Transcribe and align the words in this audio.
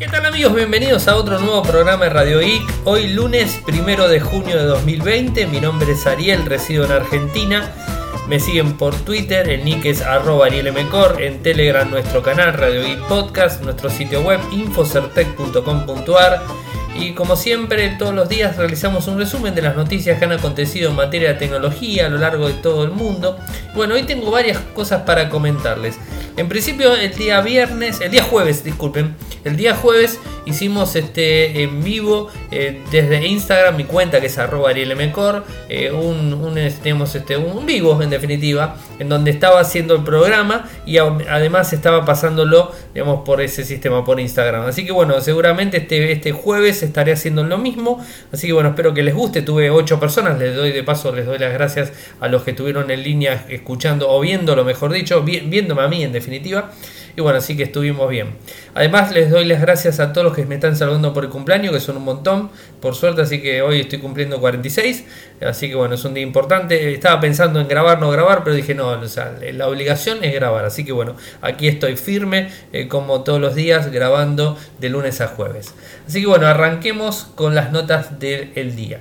¿Qué 0.00 0.08
tal 0.08 0.24
amigos? 0.24 0.54
Bienvenidos 0.54 1.08
a 1.08 1.16
otro 1.16 1.38
nuevo 1.38 1.62
programa 1.62 2.04
de 2.04 2.10
Radio 2.10 2.38
Geek. 2.38 2.62
Hoy 2.84 3.08
lunes 3.08 3.60
primero 3.66 4.08
de 4.08 4.18
junio 4.18 4.56
de 4.56 4.64
2020. 4.64 5.46
Mi 5.48 5.60
nombre 5.60 5.92
es 5.92 6.06
Ariel, 6.06 6.46
resido 6.46 6.86
en 6.86 6.92
Argentina. 6.92 7.70
Me 8.26 8.40
siguen 8.40 8.78
por 8.78 8.94
Twitter, 8.96 9.50
el 9.50 9.62
nick 9.62 9.84
es 9.84 10.00
arroba 10.00 10.46
arielmcor, 10.46 11.20
en 11.20 11.42
Telegram 11.42 11.90
nuestro 11.90 12.22
canal 12.22 12.54
Radio 12.54 12.82
Geek 12.82 13.06
Podcast, 13.08 13.62
nuestro 13.62 13.90
sitio 13.90 14.22
web 14.22 14.40
infocertec.com.ar 14.50 16.40
y 16.94 17.12
como 17.12 17.36
siempre 17.36 17.90
todos 17.98 18.14
los 18.14 18.28
días 18.28 18.56
realizamos 18.56 19.06
un 19.06 19.18
resumen 19.18 19.54
de 19.54 19.62
las 19.62 19.76
noticias 19.76 20.18
que 20.18 20.24
han 20.24 20.32
acontecido 20.32 20.90
en 20.90 20.96
materia 20.96 21.34
de 21.34 21.34
tecnología 21.34 22.06
a 22.06 22.08
lo 22.08 22.16
largo 22.16 22.48
de 22.48 22.54
todo 22.54 22.84
el 22.84 22.90
mundo. 22.90 23.38
Bueno, 23.74 23.96
hoy 23.96 24.04
tengo 24.04 24.30
varias 24.30 24.58
cosas 24.74 25.02
para 25.02 25.28
comentarles. 25.28 25.98
En 26.38 26.48
principio 26.48 26.94
el 26.94 27.14
día 27.14 27.40
viernes, 27.42 28.00
el 28.00 28.10
día 28.10 28.22
jueves, 28.22 28.64
disculpen, 28.64 29.14
el 29.44 29.56
día 29.56 29.74
jueves 29.74 30.18
hicimos 30.46 30.96
este 30.96 31.62
en 31.62 31.82
vivo 31.82 32.28
eh, 32.50 32.82
desde 32.90 33.26
Instagram, 33.26 33.76
mi 33.76 33.84
cuenta 33.84 34.20
que 34.20 34.26
es 34.26 34.38
arroba 34.38 34.70
arielmcor, 34.70 35.44
eh, 35.68 35.90
un, 35.90 36.32
un, 36.34 36.58
este, 36.58 36.92
un 36.92 37.66
vivo 37.66 38.00
en 38.02 38.10
definitiva, 38.10 38.76
en 38.98 39.08
donde 39.08 39.30
estaba 39.30 39.60
haciendo 39.60 39.94
el 39.94 40.02
programa 40.02 40.68
y 40.86 40.98
además 40.98 41.72
estaba 41.72 42.04
pasándolo 42.04 42.72
digamos, 42.94 43.20
por 43.24 43.40
ese 43.40 43.64
sistema, 43.64 44.04
por 44.04 44.20
Instagram. 44.20 44.66
Así 44.66 44.84
que 44.84 44.92
bueno, 44.92 45.20
seguramente 45.20 45.78
este, 45.78 46.12
este 46.12 46.32
jueves 46.32 46.82
estaré 46.82 47.12
haciendo 47.12 47.42
lo 47.44 47.58
mismo. 47.58 48.04
Así 48.32 48.46
que 48.46 48.52
bueno, 48.52 48.70
espero 48.70 48.94
que 48.94 49.02
les 49.02 49.14
guste. 49.14 49.42
Tuve 49.42 49.70
8 49.70 50.00
personas, 50.00 50.38
les 50.38 50.54
doy 50.54 50.72
de 50.72 50.82
paso, 50.82 51.14
les 51.14 51.26
doy 51.26 51.38
las 51.38 51.52
gracias 51.52 51.92
a 52.20 52.28
los 52.28 52.42
que 52.42 52.50
estuvieron 52.50 52.90
en 52.90 53.02
línea 53.02 53.46
escuchando 53.48 54.10
o 54.10 54.20
viendo, 54.20 54.56
lo 54.56 54.64
mejor 54.64 54.92
dicho, 54.92 55.22
viéndome 55.22 55.82
a 55.82 55.88
mí 55.88 56.02
en 56.02 56.12
definitiva. 56.12 56.70
Y 57.16 57.20
bueno, 57.22 57.38
así 57.38 57.56
que 57.56 57.64
estuvimos 57.64 58.08
bien. 58.08 58.28
Además, 58.74 59.12
les 59.12 59.30
doy 59.30 59.44
las 59.44 59.60
gracias 59.60 60.00
a 60.00 60.12
todos 60.12 60.24
los 60.24 60.34
que 60.34 60.44
me 60.46 60.54
están 60.54 60.76
saludando 60.76 61.12
por 61.12 61.24
el 61.24 61.30
cumpleaños, 61.30 61.72
que 61.72 61.80
son 61.80 61.96
un 61.96 62.04
montón, 62.04 62.50
por 62.80 62.94
suerte, 62.94 63.22
así 63.22 63.42
que 63.42 63.62
hoy 63.62 63.80
estoy 63.80 63.98
cumpliendo 63.98 64.40
46. 64.40 65.04
Así 65.40 65.68
que 65.68 65.74
bueno, 65.74 65.94
es 65.94 66.04
un 66.04 66.14
día 66.14 66.22
importante. 66.22 66.92
Estaba 66.92 67.20
pensando 67.20 67.60
en 67.60 67.68
grabar, 67.68 68.00
no 68.00 68.10
grabar, 68.10 68.44
pero 68.44 68.54
dije 68.54 68.74
no, 68.74 68.98
la 69.52 69.68
obligación 69.68 70.22
es 70.22 70.34
grabar. 70.34 70.64
Así 70.64 70.84
que 70.84 70.92
bueno, 70.92 71.16
aquí 71.40 71.68
estoy 71.68 71.96
firme, 71.96 72.50
eh, 72.72 72.88
como 72.88 73.22
todos 73.22 73.40
los 73.40 73.54
días, 73.54 73.90
grabando 73.90 74.56
de 74.78 74.88
lunes 74.88 75.20
a 75.20 75.28
jueves. 75.28 75.74
Así 76.06 76.20
que 76.20 76.26
bueno, 76.26 76.46
arranquemos 76.46 77.28
con 77.34 77.54
las 77.54 77.72
notas 77.72 78.18
del 78.18 78.76
día. 78.76 79.00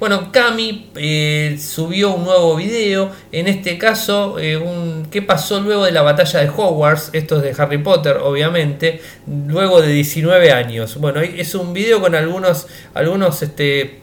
Bueno, 0.00 0.32
Cami 0.32 0.90
eh, 0.96 1.58
subió 1.60 2.14
un 2.14 2.24
nuevo 2.24 2.56
video, 2.56 3.10
en 3.32 3.48
este 3.48 3.76
caso, 3.76 4.38
eh, 4.38 4.56
un, 4.56 5.06
¿qué 5.10 5.20
pasó 5.20 5.60
luego 5.60 5.84
de 5.84 5.92
la 5.92 6.00
batalla 6.00 6.40
de 6.40 6.48
Hogwarts? 6.48 7.10
Esto 7.12 7.36
es 7.36 7.42
de 7.42 7.62
Harry 7.62 7.76
Potter, 7.76 8.16
obviamente, 8.16 9.02
luego 9.26 9.82
de 9.82 9.92
19 9.92 10.52
años. 10.52 10.96
Bueno, 10.96 11.20
es 11.20 11.54
un 11.54 11.72
video 11.72 12.00
con 12.00 12.14
algunos, 12.14 12.66
algunos 12.94 13.42
este, 13.42 14.00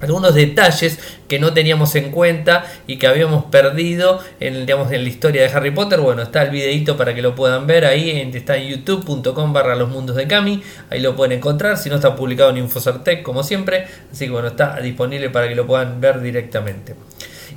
algunos 0.00 0.34
detalles 0.34 0.98
que 1.26 1.38
no 1.38 1.52
teníamos 1.52 1.94
en 1.96 2.10
cuenta 2.10 2.64
y 2.86 2.98
que 2.98 3.06
habíamos 3.06 3.46
perdido 3.46 4.20
en, 4.40 4.66
digamos, 4.66 4.92
en 4.92 5.02
la 5.02 5.08
historia 5.08 5.42
de 5.42 5.48
Harry 5.48 5.70
Potter. 5.70 6.00
Bueno, 6.00 6.22
está 6.22 6.42
el 6.42 6.50
videito 6.50 6.96
para 6.96 7.14
que 7.14 7.22
lo 7.22 7.34
puedan 7.34 7.66
ver 7.66 7.84
ahí, 7.84 8.10
está 8.34 8.56
en 8.56 8.68
youtube.com 8.68 9.52
barra 9.52 9.74
los 9.74 9.88
mundos 9.88 10.16
de 10.16 10.26
Cami, 10.26 10.62
ahí 10.90 11.00
lo 11.00 11.16
pueden 11.16 11.38
encontrar, 11.38 11.76
si 11.76 11.88
no 11.88 11.96
está 11.96 12.14
publicado 12.14 12.50
en 12.50 12.58
Infocertec 12.58 13.22
como 13.22 13.42
siempre, 13.42 13.86
así 14.12 14.26
que 14.26 14.30
bueno, 14.30 14.48
está 14.48 14.80
disponible 14.80 15.30
para 15.30 15.48
que 15.48 15.54
lo 15.54 15.66
puedan 15.66 16.00
ver 16.00 16.20
directamente 16.20 16.94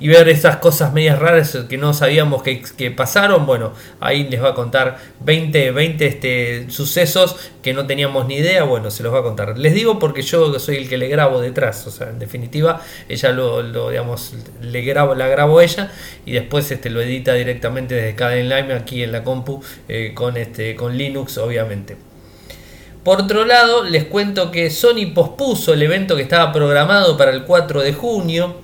y 0.02 0.08
ver 0.08 0.28
esas 0.28 0.56
cosas 0.56 0.92
medias 0.92 1.16
raras 1.20 1.56
que 1.68 1.78
no 1.78 1.94
sabíamos 1.94 2.42
que, 2.42 2.90
pasaron, 2.90 3.46
bueno, 3.46 3.72
ahí 4.00 4.24
les 4.24 4.42
va 4.42 4.48
a 4.48 4.54
contar 4.54 4.98
20, 5.20 5.70
20 5.70 6.06
este, 6.06 6.70
sucesos 6.70 7.36
que 7.62 7.72
no 7.72 7.86
teníamos 7.86 8.26
ni 8.26 8.34
idea, 8.34 8.64
bueno, 8.64 8.90
se 8.90 9.04
los 9.04 9.14
va 9.14 9.20
a 9.20 9.22
contar. 9.22 9.56
Les 9.56 9.74
digo 9.74 10.00
porque 10.00 10.22
yo 10.22 10.58
soy 10.58 10.78
el 10.78 10.88
que 10.88 10.98
le 10.98 11.06
grabo 11.06 11.40
detrás, 11.40 11.86
o 11.86 11.92
sea, 11.92 12.10
en 12.10 12.18
definitiva, 12.18 12.82
ella 13.08 13.30
lo, 13.30 13.90
digamos, 13.90 14.34
le 14.60 14.82
grabo, 14.82 15.14
la 15.14 15.28
grabo 15.28 15.60
ella 15.60 15.92
y 16.26 16.32
después 16.32 16.68
este, 16.72 16.90
lo 16.90 17.00
edita 17.00 17.34
directamente 17.34 17.94
desde 17.94 18.16
Cadenlime 18.16 18.74
aquí 18.74 19.04
en 19.04 19.12
la 19.12 19.22
compu 19.22 19.62
eh, 19.88 20.10
con, 20.16 20.36
este, 20.36 20.74
con 20.74 20.98
Linux, 20.98 21.38
obviamente. 21.38 21.96
Por 23.04 23.20
otro 23.20 23.44
lado, 23.44 23.84
les 23.84 24.02
cuento 24.06 24.50
que 24.50 24.68
Sony 24.68 25.12
pospuso 25.14 25.74
el 25.74 25.82
evento 25.82 26.16
que 26.16 26.22
estaba 26.22 26.52
programado 26.52 27.16
para 27.16 27.30
el 27.30 27.44
4 27.44 27.82
de 27.82 27.92
junio. 27.92 28.56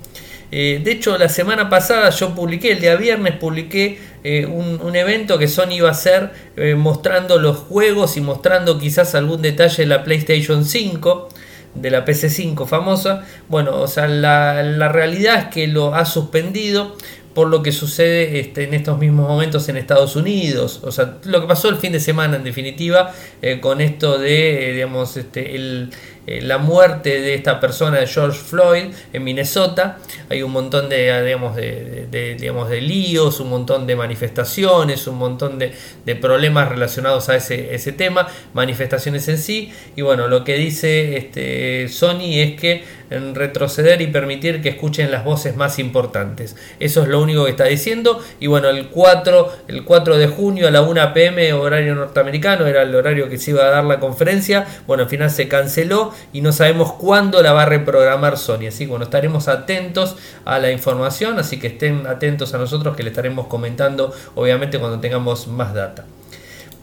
Eh, 0.50 0.80
de 0.82 0.92
hecho, 0.92 1.18
la 1.18 1.28
semana 1.28 1.68
pasada 1.68 2.10
yo 2.10 2.34
publiqué, 2.34 2.72
el 2.72 2.80
día 2.80 2.96
viernes 2.96 3.34
publiqué 3.36 3.98
eh, 4.24 4.46
un, 4.46 4.96
evento 4.96 5.38
que 5.38 5.46
Sony 5.46 5.72
iba 5.72 5.88
a 5.88 5.92
hacer 5.92 6.30
eh, 6.56 6.74
mostrando 6.74 7.38
los 7.38 7.56
juegos 7.58 8.16
y 8.16 8.20
mostrando 8.20 8.78
quizás 8.78 9.14
algún 9.14 9.42
detalle 9.42 9.82
de 9.82 9.86
la 9.86 10.04
PlayStation 10.04 10.64
5, 10.64 11.28
de 11.74 11.90
la 11.90 12.04
PC5 12.04 12.66
famosa. 12.66 13.24
Bueno, 13.48 13.76
o 13.76 13.86
sea, 13.86 14.08
la, 14.08 14.88
realidad 14.88 15.38
es 15.38 15.44
que 15.46 15.66
lo 15.66 15.94
ha 15.94 16.06
suspendido 16.06 16.96
por 17.34 17.48
lo 17.48 17.62
que 17.62 17.70
sucede 17.70 18.40
este, 18.40 18.64
en 18.64 18.74
estos 18.74 18.98
mismos 18.98 19.28
momentos 19.28 19.68
en 19.68 19.76
Estados 19.76 20.16
Unidos. 20.16 20.80
O 20.82 20.90
sea, 20.90 21.18
lo 21.24 21.40
que 21.42 21.46
pasó 21.46 21.68
el 21.68 21.76
fin 21.76 21.92
de 21.92 22.00
semana 22.00 22.36
en 22.36 22.42
definitiva 22.42 23.14
con 23.60 23.80
esto 23.80 24.18
de, 24.18 24.72
digamos, 24.72 25.16
este, 25.16 25.54
el, 25.54 25.90
eh, 26.28 26.42
la 26.42 26.58
muerte 26.58 27.22
de 27.22 27.34
esta 27.34 27.58
persona 27.58 28.00
de 28.00 28.06
George 28.06 28.38
Floyd 28.38 28.84
en 29.14 29.24
Minnesota. 29.24 29.96
Hay 30.28 30.42
un 30.42 30.52
montón 30.52 30.90
de, 30.90 31.24
digamos, 31.24 31.56
de, 31.56 32.36
digamos, 32.38 32.68
de 32.68 32.82
líos, 32.82 33.40
un 33.40 33.48
montón 33.48 33.86
de 33.86 33.96
manifestaciones, 33.96 35.06
un 35.06 35.16
montón 35.16 35.58
de, 35.58 35.72
problemas 36.20 36.68
relacionados 36.68 37.30
a 37.30 37.36
ese, 37.36 37.74
ese, 37.74 37.92
tema, 37.92 38.28
manifestaciones 38.52 39.26
en 39.28 39.38
sí. 39.38 39.72
Y 39.96 40.02
bueno, 40.02 40.28
lo 40.28 40.44
que 40.44 40.56
dice 40.56 41.16
este, 41.16 41.88
Sony 41.88 42.34
es 42.34 42.60
que 42.60 42.84
retroceder 43.10 44.02
y 44.02 44.08
permitir 44.08 44.60
que 44.60 44.68
escuchen 44.68 45.10
las 45.10 45.24
voces 45.24 45.56
más 45.56 45.78
importantes. 45.78 46.56
Eso 46.78 47.02
es 47.02 47.08
lo 47.08 47.20
único 47.20 47.44
que 47.44 47.50
está 47.50 47.64
diciendo. 47.64 48.22
Y 48.40 48.46
bueno, 48.48 48.68
el 48.68 48.88
4, 48.88 49.52
el 49.68 49.84
4 49.84 50.18
de 50.18 50.26
junio 50.26 50.68
a 50.68 50.70
la 50.70 50.82
1 50.82 51.12
pm, 51.14 51.52
horario 51.54 51.94
norteamericano, 51.94 52.66
era 52.66 52.82
el 52.82 52.94
horario 52.94 53.28
que 53.28 53.38
se 53.38 53.52
iba 53.52 53.64
a 53.64 53.70
dar 53.70 53.84
la 53.84 53.98
conferencia. 53.98 54.66
Bueno, 54.86 55.04
al 55.04 55.08
final 55.08 55.30
se 55.30 55.48
canceló 55.48 56.12
y 56.32 56.40
no 56.40 56.52
sabemos 56.52 56.92
cuándo 56.92 57.42
la 57.42 57.52
va 57.52 57.62
a 57.62 57.66
reprogramar 57.66 58.38
Sony. 58.38 58.68
Así 58.68 58.84
que 58.84 58.90
bueno, 58.90 59.04
estaremos 59.04 59.48
atentos 59.48 60.16
a 60.44 60.58
la 60.58 60.70
información, 60.70 61.38
así 61.38 61.58
que 61.58 61.68
estén 61.68 62.06
atentos 62.06 62.54
a 62.54 62.58
nosotros 62.58 62.96
que 62.96 63.02
le 63.02 63.10
estaremos 63.10 63.46
comentando 63.46 64.12
obviamente 64.34 64.78
cuando 64.78 65.00
tengamos 65.00 65.46
más 65.48 65.74
data. 65.74 66.04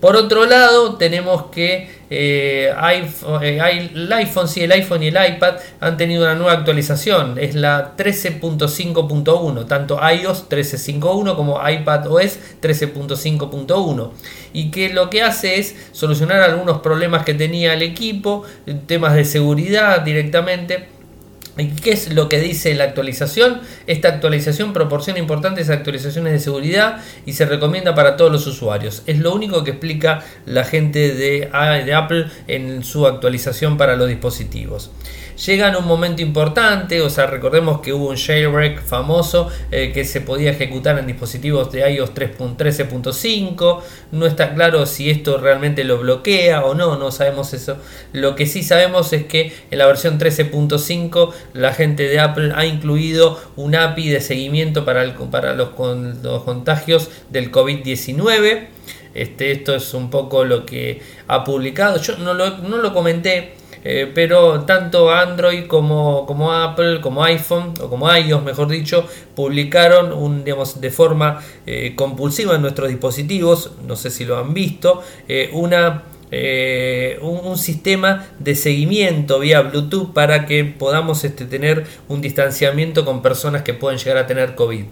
Por 0.06 0.16
otro 0.18 0.46
lado, 0.46 0.98
tenemos 0.98 1.48
que 1.48 1.90
eh, 2.12 2.72
iPhone, 2.78 3.44
eh, 3.44 3.58
el 3.92 4.14
iPhone, 4.14 4.48
el 4.56 4.72
iPhone 4.72 5.02
y 5.02 5.08
el 5.08 5.16
iPad 5.16 5.56
han 5.80 5.98
tenido 5.98 6.26
una 6.26 6.36
nueva 6.36 6.52
actualización. 6.52 7.40
Es 7.40 7.56
la 7.56 7.98
13.5.1, 7.98 9.66
tanto 9.66 10.00
iOS 10.08 10.48
13.5.1 10.48 11.36
como 11.36 11.60
iPad 11.68 12.06
OS 12.06 12.38
13.5.1. 12.62 14.12
Y 14.54 14.70
que 14.70 14.94
lo 14.94 15.10
que 15.10 15.24
hace 15.24 15.58
es 15.58 15.76
solucionar 15.92 16.44
algunos 16.44 16.82
problemas 16.82 17.26
que 17.26 17.34
tenía 17.34 17.74
el 17.74 17.82
equipo, 17.82 18.44
temas 18.86 19.16
de 19.16 19.26
seguridad 19.26 20.02
directamente 20.02 20.86
¿Y 21.58 21.68
qué 21.68 21.92
es 21.92 22.14
lo 22.14 22.28
que 22.28 22.40
dice 22.40 22.76
la 22.76 22.84
actualización? 22.84 23.62
Esta 23.88 24.10
actualización 24.10 24.74
proporciona 24.74 25.20
importantes 25.20 25.70
actualizaciones 25.70 26.34
de 26.34 26.40
seguridad 26.40 27.02
y 27.26 27.34
se 27.34 27.46
recomienda 27.46 27.96
para 27.96 28.18
todos 28.18 28.32
los 28.32 28.46
usuarios. 28.46 29.04
Es 29.06 29.20
lo 29.20 29.34
único 29.34 29.64
que 29.64 29.72
explica 29.72 30.24
la 30.46 30.66
gente 30.66 31.14
de, 31.14 31.50
de 31.86 31.94
Apple 31.94 32.26
en 32.48 32.84
su 32.84 33.08
actualización 33.08 33.78
para 33.78 33.96
los 33.96 34.10
dispositivos 34.10 34.92
llega 35.36 35.70
en 35.70 35.76
un 35.76 35.86
momento 35.86 36.22
importante, 36.22 37.02
o 37.02 37.10
sea, 37.10 37.28
recordemos 37.28 37.82
que 37.82 37.94
hubo 37.94 38.10
un 38.10 38.18
jailbreak 38.18 38.82
famoso 38.84 39.50
eh, 39.72 39.92
que 39.94 40.06
se 40.06 40.22
podía 40.22 40.52
ejecutar 40.52 40.98
en 40.98 41.08
dispositivos 41.08 41.72
de 41.72 41.90
iOS 41.90 42.14
3.13.5, 42.14 43.82
no 44.12 44.26
está 44.26 44.54
claro 44.54 44.86
si 44.86 45.10
esto 45.10 45.38
realmente 45.38 45.84
lo 45.84 45.98
bloquea 46.00 46.64
o 46.64 46.74
no, 46.74 46.98
no 46.98 47.12
sabemos 47.12 47.54
eso. 47.54 47.78
Lo 48.14 48.36
que 48.36 48.46
sí 48.46 48.64
sabemos 48.64 49.12
es 49.14 49.26
que 49.26 49.54
en 49.72 49.78
la 49.78 49.86
versión 49.86 50.20
13.5 50.20 51.34
la 51.54 51.74
gente 51.74 52.08
de 52.08 52.20
Apple 52.20 52.54
ha 52.56 52.66
incluido 52.66 53.40
un 53.56 53.76
API 53.76 54.10
de 54.10 54.22
seguimiento 54.22 54.86
para, 54.86 55.16
para 55.32 55.54
los, 55.54 55.70
los 56.24 56.44
contagios 56.44 57.10
del 57.30 57.52
COVID-19. 57.52 58.68
Este, 59.14 59.52
esto 59.52 59.74
es 59.74 59.94
un 59.94 60.10
poco 60.10 60.44
lo 60.44 60.66
que 60.66 61.02
ha 61.28 61.44
publicado. 61.44 62.02
Yo 62.02 62.18
no 62.18 62.34
lo, 62.34 62.58
no 62.58 62.78
lo 62.78 62.94
comenté 62.94 63.54
eh, 63.88 64.12
pero 64.16 64.62
tanto 64.62 65.12
Android 65.12 65.68
como, 65.68 66.26
como, 66.26 66.52
Apple, 66.52 67.02
como 67.02 67.24
iPhone 67.24 67.76
o 67.80 67.88
como 67.88 68.12
iOS, 68.12 68.42
mejor 68.42 68.68
dicho, 68.68 69.06
publicaron 69.36 70.12
un, 70.12 70.44
digamos, 70.44 70.82
de 70.82 70.90
forma 70.90 71.40
eh, 71.68 71.94
compulsiva 71.96 72.56
en 72.56 72.64
nuestros 72.64 72.90
dispositivos, 72.90 73.74
no 73.88 73.96
sé 73.96 74.10
si 74.10 74.26
lo 74.26 74.40
han 74.40 74.56
visto, 74.56 75.04
eh, 75.28 75.52
una 75.54 76.06
un, 77.22 77.58
sistema 77.58 78.28
de 78.40 78.56
seguimiento 78.56 79.40
vía 79.40 79.62
Bluetooth 79.62 80.12
para 80.12 80.46
que 80.46 80.66
podamos 80.66 81.24
este, 81.24 81.46
tener 81.46 81.86
un 82.10 82.20
distanciamiento 82.20 83.06
con 83.06 83.22
personas 83.22 83.62
que 83.62 83.74
pueden 83.74 84.00
llegar 84.00 84.18
a 84.18 84.28
tener 84.28 84.56
COVID. 84.56 84.84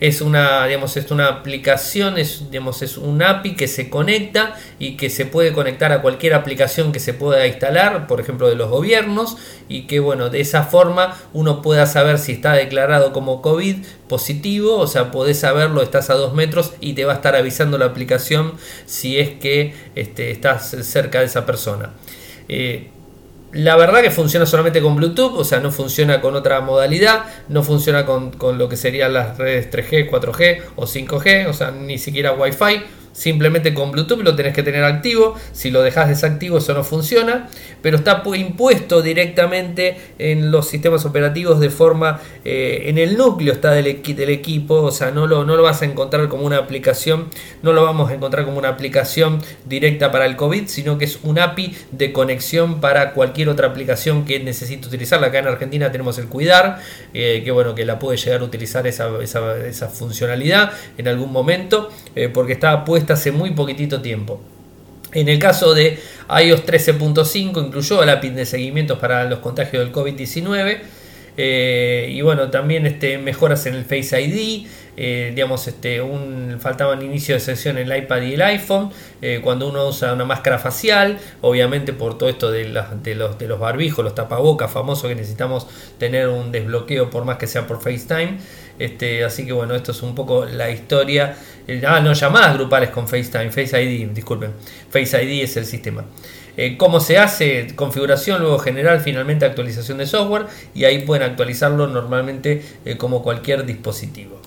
Es 0.00 0.22
una, 0.22 0.66
digamos, 0.66 0.96
es 0.96 1.10
una 1.10 1.28
aplicación, 1.28 2.18
es, 2.18 2.50
digamos, 2.50 2.80
es 2.80 2.96
un 2.96 3.22
API 3.22 3.54
que 3.54 3.68
se 3.68 3.90
conecta 3.90 4.56
y 4.78 4.96
que 4.96 5.10
se 5.10 5.26
puede 5.26 5.52
conectar 5.52 5.92
a 5.92 6.00
cualquier 6.00 6.32
aplicación 6.32 6.90
que 6.90 7.00
se 7.00 7.12
pueda 7.12 7.46
instalar, 7.46 8.06
por 8.06 8.18
ejemplo 8.18 8.48
de 8.48 8.56
los 8.56 8.70
gobiernos, 8.70 9.36
y 9.68 9.82
que 9.86 10.00
bueno, 10.00 10.30
de 10.30 10.40
esa 10.40 10.64
forma 10.64 11.16
uno 11.34 11.60
pueda 11.60 11.84
saber 11.84 12.18
si 12.18 12.32
está 12.32 12.54
declarado 12.54 13.12
como 13.12 13.42
COVID 13.42 13.76
positivo, 14.08 14.78
o 14.78 14.86
sea, 14.86 15.10
podés 15.10 15.40
saberlo, 15.40 15.82
estás 15.82 16.08
a 16.08 16.14
dos 16.14 16.32
metros 16.32 16.72
y 16.80 16.94
te 16.94 17.04
va 17.04 17.12
a 17.12 17.16
estar 17.16 17.36
avisando 17.36 17.76
la 17.76 17.84
aplicación 17.84 18.54
si 18.86 19.18
es 19.18 19.28
que 19.38 19.74
este, 19.94 20.30
estás 20.30 20.76
cerca 20.82 21.20
de 21.20 21.26
esa 21.26 21.44
persona. 21.44 21.90
Eh, 22.48 22.90
la 23.52 23.76
verdad 23.76 24.02
que 24.02 24.10
funciona 24.10 24.46
solamente 24.46 24.80
con 24.80 24.96
Bluetooth, 24.96 25.32
o 25.36 25.44
sea, 25.44 25.60
no 25.60 25.70
funciona 25.70 26.20
con 26.20 26.34
otra 26.34 26.60
modalidad, 26.60 27.24
no 27.48 27.62
funciona 27.62 28.06
con, 28.06 28.30
con 28.32 28.58
lo 28.58 28.68
que 28.68 28.76
serían 28.76 29.12
las 29.12 29.38
redes 29.38 29.70
3G, 29.70 30.10
4G 30.10 30.62
o 30.76 30.86
5G, 30.86 31.48
o 31.48 31.52
sea, 31.52 31.70
ni 31.70 31.98
siquiera 31.98 32.32
Wi-Fi. 32.32 32.82
Simplemente 33.12 33.74
con 33.74 33.90
Bluetooth 33.90 34.22
lo 34.22 34.36
tenés 34.36 34.54
que 34.54 34.62
tener 34.62 34.84
activo. 34.84 35.34
Si 35.52 35.70
lo 35.70 35.82
dejas 35.82 36.08
desactivo, 36.08 36.58
eso 36.58 36.74
no 36.74 36.84
funciona. 36.84 37.48
Pero 37.82 37.98
está 37.98 38.22
impuesto 38.34 39.02
directamente 39.02 39.96
en 40.18 40.50
los 40.50 40.68
sistemas 40.68 41.04
operativos 41.04 41.60
de 41.60 41.70
forma. 41.70 42.20
Eh, 42.44 42.84
en 42.86 42.98
el 42.98 43.16
núcleo 43.16 43.52
está 43.52 43.72
del, 43.72 43.86
equipo. 43.86 44.74
O 44.82 44.90
sea, 44.90 45.10
no 45.10 45.26
lo, 45.26 45.44
no 45.44 45.56
lo 45.56 45.62
vas 45.62 45.82
a 45.82 45.84
encontrar 45.84 46.28
como 46.28 46.44
una 46.44 46.58
aplicación. 46.58 47.28
No 47.62 47.72
lo 47.72 47.84
vamos 47.84 48.10
a 48.10 48.14
encontrar 48.14 48.44
como 48.44 48.58
una 48.58 48.68
aplicación 48.68 49.42
directa 49.66 50.10
para 50.10 50.26
el 50.26 50.36
COVID, 50.36 50.66
sino 50.66 50.98
que 50.98 51.04
es 51.04 51.18
un 51.22 51.38
API 51.38 51.76
de 51.92 52.12
conexión 52.12 52.80
para 52.80 53.12
cualquier 53.12 53.48
otra 53.48 53.68
aplicación 53.68 54.24
que 54.24 54.40
necesite 54.40 54.86
utilizarla. 54.86 55.28
Acá 55.28 55.38
en 55.40 55.48
Argentina 55.48 55.90
tenemos 55.90 56.18
el 56.18 56.26
Cuidar, 56.26 56.80
eh, 57.12 57.42
que 57.44 57.50
bueno, 57.50 57.74
que 57.74 57.84
la 57.84 57.98
puede 57.98 58.16
llegar 58.16 58.40
a 58.40 58.44
utilizar 58.44 58.86
esa, 58.86 59.10
esa, 59.22 59.88
funcionalidad 59.88 60.72
en 60.96 61.08
algún 61.08 61.32
momento, 61.32 61.90
eh, 62.14 62.28
porque 62.28 62.52
está 62.52 62.84
hace 63.08 63.32
muy 63.32 63.50
poquitito 63.52 64.00
tiempo. 64.00 64.40
En 65.12 65.28
el 65.28 65.38
caso 65.38 65.74
de 65.74 65.98
iOS 66.28 66.64
13.5 66.64 67.66
incluyó 67.66 68.04
la 68.04 68.12
API 68.14 68.30
de 68.30 68.46
seguimientos 68.46 68.98
para 68.98 69.24
los 69.24 69.40
contagios 69.40 69.82
del 69.82 69.92
COVID-19. 69.92 70.78
Eh, 71.36 72.08
y 72.10 72.20
bueno, 72.22 72.50
también 72.50 72.86
este, 72.86 73.18
mejoras 73.18 73.66
en 73.66 73.74
el 73.74 73.84
Face 73.84 74.20
ID. 74.20 74.66
Eh, 74.96 75.32
digamos, 75.34 75.66
este, 75.66 76.02
un, 76.02 76.58
faltaban 76.60 77.00
inicio 77.00 77.34
de 77.34 77.40
sesión 77.40 77.78
en 77.78 77.90
el 77.90 77.98
iPad 78.02 78.22
y 78.22 78.34
el 78.34 78.42
iPhone. 78.42 78.90
Eh, 79.22 79.40
cuando 79.42 79.68
uno 79.68 79.88
usa 79.88 80.12
una 80.12 80.24
máscara 80.24 80.58
facial, 80.58 81.18
obviamente 81.40 81.92
por 81.92 82.18
todo 82.18 82.28
esto 82.28 82.50
de, 82.50 82.68
los, 82.68 83.02
de 83.38 83.48
los 83.48 83.58
barbijos, 83.58 84.04
los 84.04 84.14
tapabocas 84.14 84.70
famosos 84.70 85.08
que 85.08 85.14
necesitamos 85.14 85.66
tener 85.98 86.28
un 86.28 86.52
desbloqueo 86.52 87.08
por 87.08 87.24
más 87.24 87.38
que 87.38 87.46
sea 87.46 87.66
por 87.66 87.80
FaceTime. 87.80 88.38
Este, 88.78 89.24
así 89.24 89.46
que 89.46 89.52
bueno, 89.52 89.74
esto 89.74 89.92
es 89.92 90.02
un 90.02 90.14
poco 90.14 90.44
la 90.44 90.70
historia. 90.70 91.36
Ah, 91.86 92.00
no, 92.00 92.12
llamadas 92.12 92.54
grupales 92.54 92.90
con 92.90 93.06
FaceTime, 93.06 93.50
Face 93.50 93.80
ID, 93.82 94.08
disculpen. 94.08 94.52
Face 94.90 95.22
ID 95.22 95.44
es 95.44 95.56
el 95.56 95.66
sistema. 95.66 96.04
Eh, 96.56 96.76
¿Cómo 96.76 97.00
se 97.00 97.18
hace? 97.18 97.68
Configuración, 97.74 98.40
luego 98.40 98.58
general, 98.58 99.00
finalmente 99.00 99.44
actualización 99.44 99.98
de 99.98 100.06
software 100.06 100.46
y 100.74 100.84
ahí 100.84 101.00
pueden 101.04 101.22
actualizarlo 101.22 101.86
normalmente 101.86 102.62
eh, 102.84 102.96
como 102.96 103.22
cualquier 103.22 103.64
dispositivo. 103.64 104.40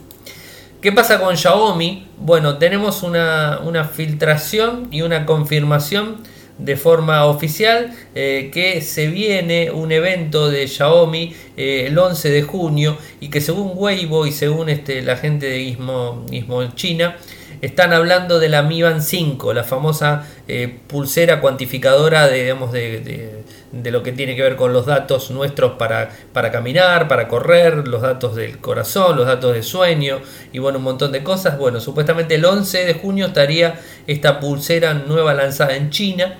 ¿Qué 0.81 0.91
pasa 0.91 1.19
con 1.19 1.37
Xiaomi? 1.37 2.07
Bueno, 2.17 2.57
tenemos 2.57 3.03
una, 3.03 3.59
una 3.63 3.85
filtración 3.85 4.89
y 4.91 5.01
una 5.01 5.25
confirmación 5.25 6.17
de 6.57 6.75
forma 6.75 7.25
oficial 7.25 7.95
eh, 8.13 8.51
que 8.53 8.81
se 8.81 9.07
viene 9.07 9.71
un 9.71 9.91
evento 9.91 10.51
de 10.51 10.67
Xiaomi 10.67 11.33
el 11.57 11.97
11 11.97 12.29
de 12.29 12.41
junio 12.43 12.97
y 13.19 13.29
que 13.29 13.41
según 13.41 13.71
Weibo 13.75 14.27
y 14.27 14.31
según 14.31 14.69
este, 14.69 15.01
la 15.01 15.15
gente 15.15 15.47
de 15.47 15.63
Gizmo, 15.63 16.25
China 16.75 17.17
están 17.63 17.93
hablando 17.93 18.39
de 18.39 18.49
la 18.49 18.61
Mi 18.61 18.81
Band 18.81 18.99
5, 18.99 19.53
la 19.53 19.63
famosa 19.63 20.27
eh, 20.49 20.79
pulsera 20.85 21.39
cuantificadora 21.39 22.27
de, 22.27 22.41
digamos, 22.41 22.73
de, 22.73 23.41
de, 23.71 23.91
lo 23.91 24.03
que 24.03 24.11
tiene 24.11 24.35
que 24.35 24.41
ver 24.41 24.57
con 24.57 24.73
los 24.73 24.85
datos 24.85 25.31
nuestros 25.31 25.77
para, 25.77 26.09
para 26.33 26.51
caminar, 26.51 27.07
para 27.07 27.29
correr, 27.29 27.87
los 27.87 28.01
datos 28.01 28.35
del 28.35 28.57
corazón, 28.57 29.15
los 29.15 29.27
datos 29.27 29.53
de 29.53 29.63
sueño 29.63 30.19
y 30.51 30.59
bueno, 30.59 30.79
un 30.79 30.83
montón 30.83 31.13
de 31.13 31.23
cosas. 31.23 31.57
Bueno, 31.57 31.79
supuestamente 31.79 32.35
el 32.35 32.43
11 32.43 32.83
de 32.83 32.93
junio 32.95 33.27
estaría 33.27 33.79
esta 34.07 34.41
pulsera 34.41 34.93
nueva 34.93 35.33
lanzada 35.33 35.77
en 35.77 35.89
China 35.89 36.39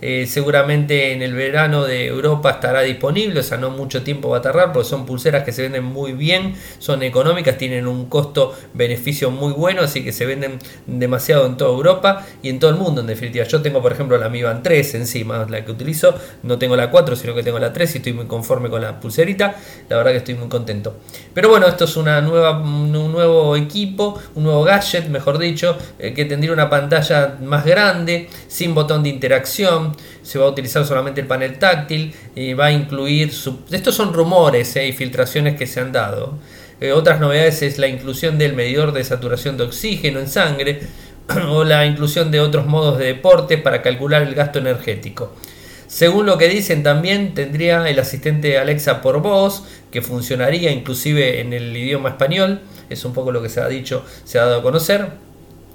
eh, 0.00 0.26
seguramente 0.26 1.12
en 1.12 1.22
el 1.22 1.34
verano 1.34 1.84
de 1.84 2.06
Europa 2.06 2.50
estará 2.50 2.82
disponible, 2.82 3.40
o 3.40 3.42
sea, 3.42 3.58
no 3.58 3.70
mucho 3.70 4.02
tiempo 4.02 4.28
va 4.28 4.38
a 4.38 4.42
tardar, 4.42 4.72
porque 4.72 4.88
son 4.88 5.06
pulseras 5.06 5.44
que 5.44 5.52
se 5.52 5.62
venden 5.62 5.84
muy 5.84 6.12
bien, 6.12 6.54
son 6.78 7.02
económicas, 7.02 7.58
tienen 7.58 7.86
un 7.86 8.06
costo-beneficio 8.06 9.30
muy 9.30 9.52
bueno, 9.52 9.82
así 9.82 10.04
que 10.04 10.12
se 10.12 10.26
venden 10.26 10.58
demasiado 10.86 11.46
en 11.46 11.56
toda 11.56 11.70
Europa 11.70 12.26
y 12.42 12.50
en 12.50 12.58
todo 12.58 12.70
el 12.70 12.76
mundo, 12.76 13.00
en 13.00 13.06
definitiva. 13.06 13.44
Yo 13.44 13.62
tengo, 13.62 13.82
por 13.82 13.92
ejemplo, 13.92 14.18
la 14.18 14.28
Mi 14.28 14.42
Band 14.42 14.62
3 14.62 14.94
encima, 14.94 15.46
la 15.48 15.64
que 15.64 15.72
utilizo, 15.72 16.14
no 16.42 16.58
tengo 16.58 16.76
la 16.76 16.90
4, 16.90 17.16
sino 17.16 17.34
que 17.34 17.42
tengo 17.42 17.58
la 17.58 17.72
3 17.72 17.94
y 17.94 17.98
estoy 17.98 18.12
muy 18.12 18.26
conforme 18.26 18.70
con 18.70 18.82
la 18.82 19.00
pulserita, 19.00 19.56
la 19.88 19.96
verdad 19.96 20.12
que 20.12 20.18
estoy 20.18 20.34
muy 20.34 20.48
contento. 20.48 20.96
Pero 21.34 21.48
bueno, 21.48 21.66
esto 21.66 21.84
es 21.84 21.96
una 21.96 22.20
nueva, 22.20 22.58
un 22.60 22.92
nuevo 22.92 23.56
equipo, 23.56 24.18
un 24.34 24.44
nuevo 24.44 24.64
gadget, 24.64 25.08
mejor 25.08 25.38
dicho, 25.38 25.76
eh, 25.98 26.14
que 26.14 26.24
tendría 26.24 26.52
una 26.52 26.70
pantalla 26.70 27.36
más 27.42 27.64
grande, 27.64 28.28
sin 28.46 28.74
botón 28.74 29.02
de 29.02 29.08
interacción, 29.08 29.87
se 30.22 30.38
va 30.38 30.46
a 30.46 30.48
utilizar 30.48 30.84
solamente 30.84 31.20
el 31.20 31.26
panel 31.26 31.58
táctil 31.58 32.14
y 32.34 32.54
va 32.54 32.66
a 32.66 32.72
incluir... 32.72 33.32
Estos 33.70 33.94
son 33.94 34.12
rumores 34.12 34.74
eh, 34.76 34.88
y 34.88 34.92
filtraciones 34.92 35.56
que 35.56 35.66
se 35.66 35.80
han 35.80 35.92
dado. 35.92 36.38
Eh, 36.80 36.92
otras 36.92 37.20
novedades 37.20 37.62
es 37.62 37.78
la 37.78 37.88
inclusión 37.88 38.38
del 38.38 38.54
medidor 38.54 38.92
de 38.92 39.02
saturación 39.02 39.56
de 39.56 39.64
oxígeno 39.64 40.20
en 40.20 40.28
sangre 40.28 40.80
o 41.48 41.64
la 41.64 41.86
inclusión 41.86 42.30
de 42.30 42.40
otros 42.40 42.66
modos 42.66 42.98
de 42.98 43.06
deporte 43.06 43.58
para 43.58 43.82
calcular 43.82 44.22
el 44.22 44.34
gasto 44.34 44.58
energético. 44.58 45.32
Según 45.88 46.26
lo 46.26 46.36
que 46.36 46.48
dicen 46.48 46.82
también 46.82 47.34
tendría 47.34 47.88
el 47.88 47.98
asistente 47.98 48.58
Alexa 48.58 49.00
por 49.00 49.22
voz 49.22 49.64
que 49.90 50.02
funcionaría 50.02 50.70
inclusive 50.70 51.40
en 51.40 51.54
el 51.54 51.74
idioma 51.74 52.10
español, 52.10 52.60
es 52.90 53.04
un 53.04 53.14
poco 53.14 53.32
lo 53.32 53.42
que 53.42 53.48
se 53.48 53.60
ha 53.60 53.68
dicho, 53.68 54.04
se 54.24 54.38
ha 54.38 54.44
dado 54.44 54.60
a 54.60 54.62
conocer 54.62 55.27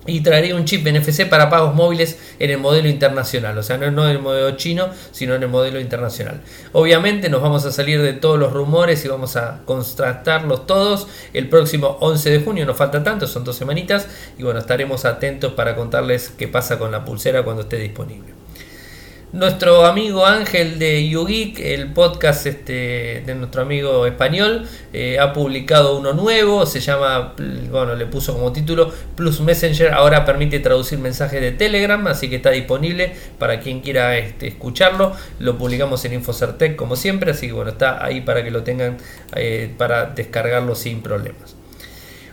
y 0.06 0.22
traería 0.22 0.56
un 0.56 0.66
chip 0.66 0.86
NFC 0.88 1.28
para 1.28 1.50
pagos 1.50 1.76
móviles 1.76 2.18
en 2.40 2.52
el 2.52 2.58
modelo 2.58 2.90
internacional, 2.90 3.58
o 3.58 3.64
sea, 3.64 3.78
no, 3.78 3.86
en 3.86 4.16
el 4.16 4.20
modelo 4.20 4.52
chino, 4.58 4.90
sino 5.12 5.36
en 5.36 5.44
el 5.44 5.50
modelo 5.50 5.80
internacional. 5.80 6.42
Obviamente 6.74 7.30
nos 7.30 7.42
vamos 7.42 7.66
a 7.66 7.72
salir 7.72 8.02
de 8.02 8.14
todos 8.14 8.38
los 8.38 8.52
rumores 8.52 9.04
y 9.06 9.08
vamos 9.08 9.36
a 9.36 9.62
contrastarlos 9.66 10.66
todos 10.68 11.08
el 11.34 11.50
próximo 11.50 11.98
11 12.02 12.30
de 12.30 12.40
junio, 12.40 12.66
nos 12.66 12.78
falta 12.78 13.04
tanto, 13.04 13.28
son 13.28 13.44
dos 13.44 13.56
semanitas, 13.56 14.08
y 14.38 14.44
bueno, 14.44 14.60
estaremos 14.60 15.06
atentos 15.06 15.54
para 15.54 15.76
contarles 15.76 16.34
qué 16.38 16.48
pasa 16.48 16.78
con 16.78 16.92
la 16.92 17.06
pulsera 17.06 17.44
cuando 17.44 17.64
esté 17.64 17.78
disponible. 17.78 18.43
Nuestro 19.34 19.88
amigo 19.88 20.28
Ángel 20.28 20.78
de 20.78 21.10
YouGeek, 21.10 21.60
el 21.60 21.92
podcast 21.92 22.46
este, 22.46 23.24
de 23.26 23.34
nuestro 23.34 23.64
amigo 23.64 24.06
español, 24.06 24.68
eh, 24.94 25.18
ha 25.20 25.34
publicado 25.34 25.98
uno 25.98 26.14
nuevo, 26.14 26.68
se 26.68 26.80
llama, 26.80 27.34
bueno, 27.72 27.96
le 27.96 28.06
puso 28.06 28.34
como 28.34 28.52
título 28.54 28.94
Plus 29.16 29.42
Messenger, 29.42 29.92
ahora 29.92 30.24
permite 30.24 30.60
traducir 30.60 31.00
mensajes 31.00 31.42
de 31.42 31.52
Telegram, 31.52 32.06
así 32.06 32.30
que 32.30 32.36
está 32.36 32.52
disponible 32.52 33.16
para 33.40 33.60
quien 33.60 33.80
quiera 33.80 34.16
este, 34.20 34.50
escucharlo. 34.50 35.14
Lo 35.40 35.58
publicamos 35.58 36.06
en 36.06 36.14
Infocertec 36.14 36.76
como 36.76 36.96
siempre, 36.96 37.32
así 37.32 37.48
que 37.48 37.54
bueno, 37.54 37.72
está 37.72 38.06
ahí 38.06 38.22
para 38.22 38.44
que 38.44 38.52
lo 38.52 38.62
tengan 38.62 38.98
eh, 39.36 39.74
para 39.80 40.06
descargarlo 40.06 40.76
sin 40.76 41.02
problemas. 41.02 41.56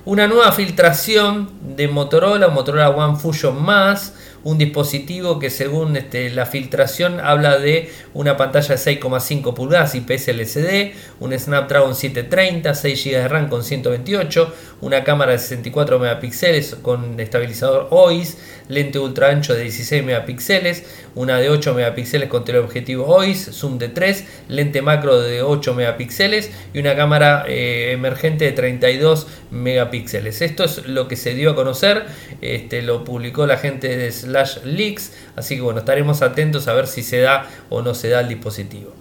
Una 0.05 0.27
nueva 0.27 0.53
filtración 0.53 1.51
de 1.77 1.89
Motorola, 1.89 2.49
Motorola 2.49 2.91
One 2.91 3.19
Fusion 3.19 3.63
Más 3.63 4.15
un 4.45 4.59
dispositivo 4.59 5.39
que 5.39 5.51
según 5.51 5.97
este, 5.97 6.31
la 6.31 6.47
filtración 6.47 7.21
habla 7.21 7.59
de 7.59 7.91
una 8.15 8.37
pantalla 8.37 8.77
de 8.77 9.01
6,5 9.01 9.55
pulgadas 9.55 9.95
IPS 9.95 10.29
LCD, 10.29 10.93
un 11.21 11.39
Snapdragon 11.39 11.95
730, 11.95 12.75
6 12.75 13.05
GB 13.05 13.11
de 13.11 13.29
RAM 13.29 13.49
con 13.49 13.63
128, 13.63 14.55
una 14.81 15.05
cámara 15.05 15.33
de 15.33 15.39
64 15.39 15.99
megapíxeles 15.99 16.77
con 16.83 17.19
estabilizador 17.21 17.89
OIS, 17.91 18.39
lente 18.69 18.99
ultra 18.99 19.31
ancho 19.31 19.55
de 19.55 19.63
16 19.63 20.05
megapíxeles, 20.05 20.85
una 21.15 21.39
de 21.39 21.51
8 21.51 21.75
megapíxeles 21.75 22.29
con 22.29 22.45
teleobjetivo 22.45 23.07
OIS, 23.07 23.51
zoom 23.53 23.79
de 23.79 23.89
3, 23.89 24.25
lente 24.49 24.83
macro 24.83 25.21
de 25.21 25.43
8 25.43 25.75
megapíxeles 25.75 26.51
y 26.73 26.79
una 26.79 26.97
cámara 26.97 27.45
eh, 27.47 27.93
emergente 27.93 28.45
de 28.45 28.53
32 28.53 29.27
megapíxeles. 29.51 30.43
Esto 30.43 30.65
es 30.65 30.87
lo 30.87 31.09
que 31.09 31.17
se 31.17 31.35
dio 31.35 31.51
a 31.51 31.55
conocer, 31.55 32.05
este, 32.41 32.83
lo 32.83 33.05
publicó 33.05 33.47
la 33.47 33.59
gente 33.59 33.97
de 33.97 34.11
Slash 34.11 34.65
Leaks, 34.65 35.13
así 35.37 35.57
que 35.57 35.63
bueno, 35.63 35.81
estaremos 35.81 36.23
atentos 36.23 36.69
a 36.69 36.75
ver 36.75 36.87
si 36.87 37.03
se 37.03 37.21
da 37.21 37.49
o 37.69 37.83
no 37.83 37.95
se 37.95 38.09
da 38.09 38.21
el 38.21 38.29
dispositivo. 38.29 39.00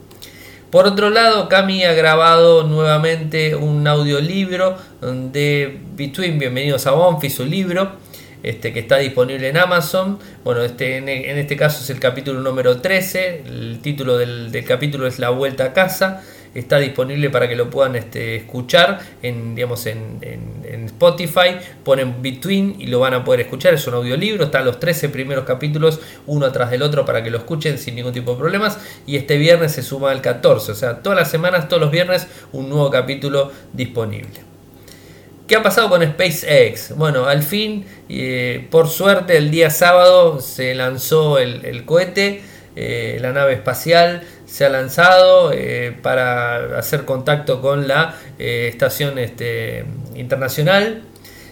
Por 0.72 0.86
otro 0.86 1.10
lado, 1.10 1.50
Cami 1.50 1.84
ha 1.84 1.94
grabado 1.94 2.64
nuevamente 2.64 3.56
un 3.56 3.88
audiolibro 3.88 4.78
de 5.02 5.80
Between, 5.96 6.38
bienvenidos 6.38 6.86
a 6.86 6.92
Bonfi, 6.92 7.32
su 7.32 7.44
libro, 7.44 7.94
este, 8.44 8.72
que 8.72 8.82
está 8.82 8.98
disponible 8.98 9.50
en 9.50 9.58
Amazon. 9.58 10.20
Bueno, 10.44 10.62
este, 10.62 10.98
en, 10.98 11.10
este 11.10 11.58
caso 11.58 11.82
es 11.82 11.90
el 11.90 12.00
capítulo 12.00 12.42
número 12.42 12.82
13, 12.82 13.46
el 13.48 13.80
título 13.82 14.20
del, 14.20 14.64
capítulo 14.64 15.08
es 15.08 15.18
La 15.18 15.32
Vuelta 15.32 15.64
a 15.64 15.74
Casa. 15.74 16.22
Está 16.54 16.78
disponible 16.78 17.30
para 17.30 17.48
que 17.48 17.56
lo 17.56 17.70
puedan 17.70 17.96
este, 17.96 18.36
escuchar 18.36 19.00
en, 19.22 19.56
digamos, 19.56 19.86
en, 19.86 20.20
Spotify. 20.86 21.58
Ponen 21.84 22.22
Between 22.22 22.76
y 22.80 22.88
lo 22.88 23.00
van 23.00 23.14
a 23.14 23.24
poder 23.24 23.42
escuchar. 23.42 23.74
Es 23.74 23.88
un 23.88 23.94
audiolibro, 23.94 24.46
están 24.46 24.66
los 24.66 24.80
13 24.80 25.10
primeros 25.10 25.46
capítulos 25.46 26.00
uno 26.28 26.46
atrás 26.46 26.72
del 26.72 26.82
otro 26.82 27.06
para 27.06 27.24
que 27.24 27.30
lo 27.30 27.38
escuchen 27.38 27.78
sin 27.78 27.96
ningún 27.96 28.14
tipo 28.14 28.34
de 28.34 28.38
problemas. 28.38 28.80
Y 29.06 29.16
este 29.16 29.38
viernes 29.38 29.72
se 29.72 29.84
suma 29.84 30.12
el 30.12 30.22
14, 30.22 30.72
o 30.72 30.76
sea, 30.76 31.02
todas 31.02 31.18
las 31.18 31.32
semanas, 31.32 31.68
todos 31.68 31.82
los 31.82 31.92
viernes, 31.92 32.28
un 32.52 32.70
nuevo 32.70 32.90
capítulo 32.90 33.52
disponible. 33.74 34.50
¿Qué 35.50 35.56
ha 35.56 35.64
pasado 35.64 35.90
con 35.90 36.04
SpaceX? 36.04 36.96
Bueno, 36.96 37.26
al 37.26 37.42
fin, 37.42 37.84
eh, 38.08 38.68
por 38.70 38.88
suerte, 38.88 39.36
el 39.36 39.50
día 39.50 39.72
sábado 39.72 40.42
se 40.42 40.76
lanzó 40.76 41.40
el, 41.40 41.86
cohete, 41.86 42.42
eh, 42.76 43.18
la 43.20 43.34
nave 43.34 43.54
espacial 43.54 44.22
se 44.50 44.66
ha 44.66 44.70
lanzado 44.70 45.52
eh, 45.54 45.96
para 46.02 46.78
hacer 46.78 47.06
contacto 47.06 47.62
con 47.62 47.88
la 47.88 48.16
estación 48.38 49.20
este, 49.20 49.86
internacional 50.16 51.04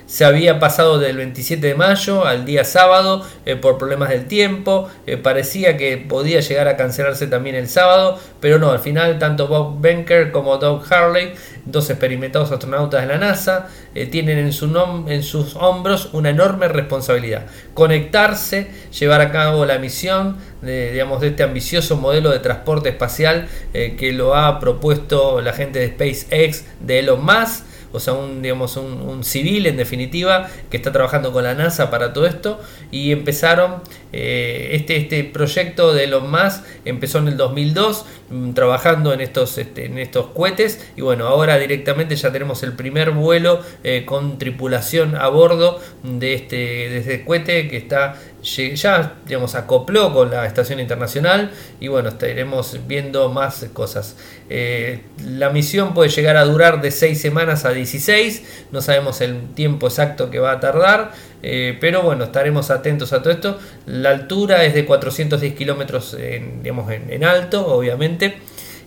se 0.08 0.24
había 0.24 0.58
pasado 0.58 1.00
del 1.00 1.18
27 1.18 1.68
de 1.68 1.76
mayo 1.76 2.26
al 2.26 2.46
día 2.46 2.64
sábado 2.64 3.26
eh, 3.46 3.58
por 3.58 3.78
problemas 3.78 4.08
del 4.10 4.26
tiempo. 4.26 4.90
Eh, 5.06 5.18
parecía 5.18 5.76
que 5.76 5.98
podía 5.98 6.40
llegar 6.40 6.70
a 6.70 6.78
cancelarse 6.78 7.28
también 7.28 7.58
el 7.58 7.68
sábado, 7.68 8.18
pero 8.40 8.58
no, 8.58 8.72
al 8.72 8.80
final 8.80 9.20
tanto 9.20 9.48
Bob 9.50 9.82
Benker 9.82 10.32
como 10.32 10.58
Doug 10.58 10.82
Harley, 10.90 11.34
dos 11.66 11.90
experimentados 11.90 12.54
astronautas 12.54 13.02
de 13.02 13.08
la 13.08 13.18
NASA, 13.18 13.68
eh, 13.96 14.06
tienen 14.06 14.38
en, 14.40 14.54
su 14.54 14.68
en 15.08 15.24
sus 15.24 15.58
hombros 15.58 16.10
una 16.14 16.30
enorme 16.30 16.70
responsabilidad. 16.70 17.46
Conectarse, 17.74 18.72
llevar 18.98 19.20
a 19.20 19.32
cabo 19.32 19.66
la 19.66 19.78
misión 19.78 20.38
de, 20.62 20.92
digamos, 20.92 21.22
de 21.22 21.28
este 21.28 21.44
ambicioso 21.44 21.98
modelo 21.98 22.30
de 22.32 22.40
transporte 22.40 22.90
espacial 22.90 23.48
que 23.74 24.12
lo 24.14 24.36
ha 24.36 24.60
propuesto 24.60 25.42
la 25.42 25.54
gente 25.54 25.80
de 25.80 25.88
SpaceX 25.90 26.66
de 26.80 27.00
Elon 27.00 27.24
Musk 27.24 27.64
o 27.92 28.00
sea, 28.00 28.14
un, 28.14 28.42
digamos, 28.42 28.76
un, 28.78 29.24
civil 29.24 29.66
en 29.66 29.78
definitiva 29.78 30.50
que 30.70 30.78
está 30.78 30.92
trabajando 30.92 31.32
con 31.32 31.44
la 31.44 31.54
NASA 31.54 31.90
para 31.90 32.14
todo 32.14 32.26
esto. 32.26 32.60
Y 32.92 33.12
empezaron 33.12 33.82
eh, 34.12 34.70
este, 34.74 34.98
este 34.98 35.24
proyecto 35.24 35.94
de 35.94 36.04
Elon 36.04 36.30
Musk 36.30 36.64
empezó 36.86 37.20
en 37.20 37.30
el 37.30 37.38
2002 37.38 38.06
mm, 38.30 38.52
trabajando 38.52 39.14
en 39.14 39.22
estos, 39.22 39.58
este, 39.58 39.86
en 39.86 39.98
estos 39.98 40.28
cohetes. 40.28 40.86
Y 40.96 41.02
bueno, 41.02 41.28
ahora 41.28 41.58
directamente 41.58 42.16
ya 42.16 42.32
tenemos 42.32 42.62
el 42.64 42.74
primer 42.74 43.12
vuelo 43.12 43.62
eh, 43.84 44.04
con 44.06 44.38
tripulación 44.38 45.16
a 45.16 45.30
bordo 45.30 45.80
de 46.04 46.34
este, 46.34 46.56
de 46.56 46.98
este 46.98 47.26
cohete 47.26 47.68
que 47.70 47.78
está 47.78 48.16
ya 48.48 49.16
digamos 49.26 49.56
acopló 49.56 50.14
con 50.14 50.32
la 50.32 50.46
estación 50.46 50.80
internacional 50.80 51.52
y 51.80 51.90
bueno 51.90 52.10
estaremos 52.10 52.80
viendo 52.88 53.30
más 53.30 53.66
cosas. 53.74 54.16
Eh, 54.50 55.02
la 55.26 55.50
misión 55.50 55.94
puede 55.94 56.10
llegar 56.10 56.38
a 56.38 56.46
durar 56.46 56.82
de 56.82 56.92
6 56.92 57.20
semanas 57.20 57.66
a 57.66 57.72
16 57.72 58.68
no 58.72 58.82
sabemos 58.82 59.20
el 59.22 59.54
tiempo 59.54 59.88
exacto 59.88 60.32
que 60.32 60.40
va 60.40 60.54
a 60.54 60.60
tardar 60.62 61.12
eh, 61.44 61.78
pero 61.82 62.02
bueno 62.02 62.26
estaremos 62.26 62.72
atentos 62.72 63.12
a 63.14 63.22
todo 63.22 63.32
esto. 63.34 63.60
La 63.86 64.12
altura 64.12 64.64
es 64.64 64.74
de 64.74 64.86
410 64.86 65.54
kilómetros 65.54 66.14
en, 66.14 66.62
en, 66.64 67.24
alto 67.26 67.68
obviamente 67.68 68.38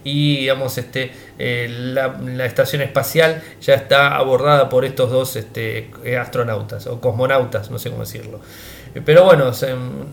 y 0.03 0.39
digamos 0.39 0.79
este 0.79 1.13
eh, 1.39 1.69
la, 1.69 2.19
la, 2.25 2.47
estación 2.47 2.81
espacial 2.81 3.43
ya 3.61 3.75
está 3.75 4.17
abordada 4.17 4.71
por 4.71 4.87
estos 4.87 5.11
dos 5.11 5.37
este, 5.37 5.91
astronautas 6.19 6.87
o 6.87 7.03
cosmonautas 7.03 7.71
no 7.71 7.79
sé 7.79 7.91
cómo 7.91 8.01
decirlo 8.03 8.41
pero 9.05 9.25
bueno, 9.25 9.53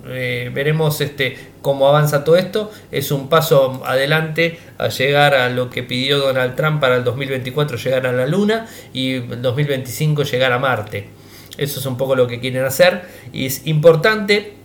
eh, 0.08 0.52
veremos 0.54 1.02
este, 1.02 1.38
cómo 1.62 1.88
avanza 1.88 2.24
todo 2.24 2.38
esto. 2.38 2.72
Es 2.92 3.12
un 3.12 3.30
paso 3.30 3.82
adelante 3.86 4.60
a 4.78 4.90
llegar 4.90 5.34
a 5.34 5.50
lo 5.50 5.70
que 5.70 5.84
pidió 5.84 6.20
Donald 6.20 6.56
Trump 6.56 6.80
para 6.80 6.98
el 6.98 7.04
2024, 7.04 7.78
llegar 7.78 8.06
a 8.06 8.12
la 8.12 8.28
Luna 8.28 8.68
y 8.94 9.14
el 9.14 9.42
2025 9.42 10.24
llegar 10.24 10.52
a 10.52 10.60
Marte. 10.60 11.10
Eso 11.58 11.80
es 11.80 11.86
un 11.88 11.98
poco 11.98 12.16
lo 12.16 12.28
que 12.28 12.40
quieren 12.40 12.64
hacer 12.64 13.02
y 13.34 13.48
es 13.48 13.66
importante 13.66 14.57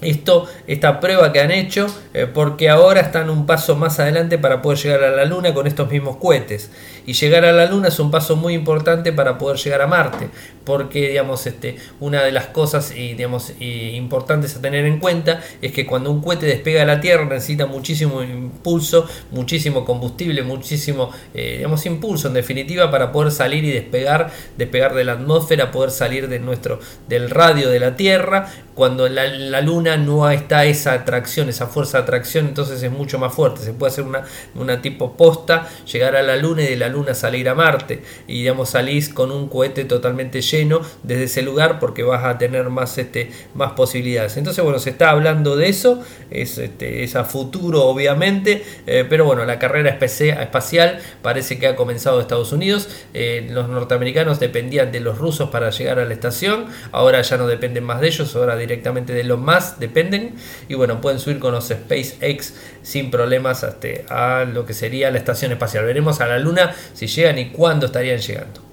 esto, 0.00 0.46
esta 0.66 1.00
prueba 1.00 1.32
que 1.32 1.40
han 1.40 1.50
hecho, 1.50 1.86
eh, 2.14 2.26
porque 2.32 2.68
ahora 2.68 3.00
están 3.00 3.30
un 3.30 3.46
paso 3.46 3.76
más 3.76 3.98
adelante 4.00 4.38
para 4.38 4.62
poder 4.62 4.78
llegar 4.78 5.04
a 5.04 5.10
la 5.10 5.24
Luna 5.24 5.54
con 5.54 5.66
estos 5.66 5.90
mismos 5.90 6.16
cohetes. 6.16 6.70
Y 7.06 7.14
llegar 7.14 7.44
a 7.44 7.52
la 7.52 7.66
Luna 7.66 7.88
es 7.88 7.98
un 7.98 8.10
paso 8.10 8.36
muy 8.36 8.54
importante 8.54 9.12
para 9.12 9.38
poder 9.38 9.58
llegar 9.58 9.80
a 9.80 9.86
Marte, 9.86 10.28
porque 10.64 11.08
digamos, 11.08 11.46
este, 11.46 11.76
una 12.00 12.22
de 12.22 12.32
las 12.32 12.46
cosas 12.46 12.90
y, 12.94 13.14
digamos, 13.14 13.52
importantes 13.58 14.54
a 14.56 14.60
tener 14.60 14.84
en 14.84 14.98
cuenta 14.98 15.40
es 15.62 15.72
que 15.72 15.86
cuando 15.86 16.10
un 16.10 16.20
cohete 16.20 16.44
despega 16.46 16.80
de 16.80 16.86
la 16.86 17.00
Tierra 17.00 17.24
necesita 17.24 17.64
muchísimo 17.66 18.22
impulso, 18.22 19.06
muchísimo 19.30 19.84
combustible, 19.84 20.42
muchísimo 20.42 21.10
eh, 21.32 21.54
digamos, 21.56 21.86
impulso 21.86 22.28
en 22.28 22.34
definitiva 22.34 22.90
para 22.90 23.10
poder 23.10 23.32
salir 23.32 23.64
y 23.64 23.70
despegar, 23.70 24.30
despegar 24.56 24.94
de 24.94 25.04
la 25.04 25.12
atmósfera, 25.12 25.70
poder 25.70 25.90
salir 25.90 26.28
de 26.28 26.38
nuestro, 26.38 26.78
del 27.08 27.30
radio 27.30 27.70
de 27.70 27.80
la 27.80 27.96
Tierra. 27.96 28.48
Cuando 28.78 29.08
la, 29.08 29.60
Luna 29.60 29.96
no 29.96 30.30
está 30.30 30.64
esa 30.64 30.92
atracción, 30.92 31.48
esa 31.48 31.66
fuerza 31.66 31.98
de 31.98 32.04
atracción, 32.04 32.46
entonces 32.46 32.80
es 32.80 32.92
mucho 32.92 33.18
más 33.18 33.34
fuerte. 33.34 33.60
Se 33.62 33.72
puede 33.72 33.90
hacer 33.90 34.04
una, 34.04 34.22
una 34.54 34.80
tipo 34.80 35.16
posta, 35.16 35.68
llegar 35.84 36.14
a 36.14 36.22
la 36.22 36.36
luna 36.36 36.62
y 36.62 36.68
de 36.68 36.76
la 36.76 36.88
luna 36.88 37.12
salir 37.14 37.48
a 37.48 37.56
Marte. 37.56 38.02
Y 38.28 38.34
digamos, 38.34 38.70
salís 38.70 39.08
con 39.08 39.32
un 39.32 39.48
cohete 39.48 39.84
totalmente 39.84 40.42
lleno 40.42 40.80
desde 41.02 41.24
ese 41.24 41.42
lugar 41.42 41.80
porque 41.80 42.04
vas 42.04 42.24
a 42.24 42.38
tener 42.38 42.68
más, 42.68 42.96
este, 42.98 43.32
más 43.54 43.72
posibilidades. 43.72 44.36
Entonces, 44.36 44.62
bueno, 44.62 44.78
se 44.78 44.90
está 44.90 45.10
hablando 45.10 45.56
de 45.56 45.70
eso, 45.70 46.00
es, 46.30 46.58
este, 46.58 47.02
es 47.02 47.16
a 47.16 47.24
futuro 47.24 47.84
obviamente, 47.84 48.62
eh, 48.86 49.04
pero 49.10 49.24
bueno, 49.24 49.44
la 49.44 49.58
carrera 49.58 49.90
espacial 49.90 51.00
parece 51.20 51.58
que 51.58 51.66
ha 51.66 51.74
comenzado 51.74 52.18
en 52.18 52.22
Estados 52.22 52.52
Unidos. 52.52 52.88
Eh, 53.12 53.48
los 53.50 53.68
norteamericanos 53.68 54.38
dependían 54.38 54.92
de 54.92 55.00
los 55.00 55.18
rusos 55.18 55.50
para 55.50 55.70
llegar 55.70 55.98
a 55.98 56.04
la 56.04 56.14
estación, 56.14 56.66
ahora 56.92 57.22
ya 57.22 57.36
no 57.38 57.48
dependen 57.48 57.82
más 57.82 58.00
de 58.00 58.06
ellos, 58.06 58.36
ahora 58.36 58.54
directamente 58.68 59.12
de 59.12 59.24
los 59.24 59.38
más 59.38 59.80
dependen. 59.80 60.34
Y 60.68 60.74
bueno, 60.74 61.00
pueden 61.00 61.18
subir 61.18 61.38
con 61.38 61.52
los 61.52 61.68
SpaceX 61.68 62.54
sin 62.82 63.10
problemas 63.10 63.64
hasta 63.64 63.88
a 64.10 64.44
lo 64.44 64.66
que 64.66 64.74
sería 64.74 65.10
la 65.10 65.18
estación 65.18 65.52
espacial. 65.52 65.84
Veremos 65.84 66.20
a 66.20 66.26
la 66.26 66.38
Luna 66.38 66.74
si 66.92 67.06
llegan 67.06 67.38
y 67.38 67.50
cuándo 67.50 67.86
estarían 67.86 68.18
llegando. 68.18 68.67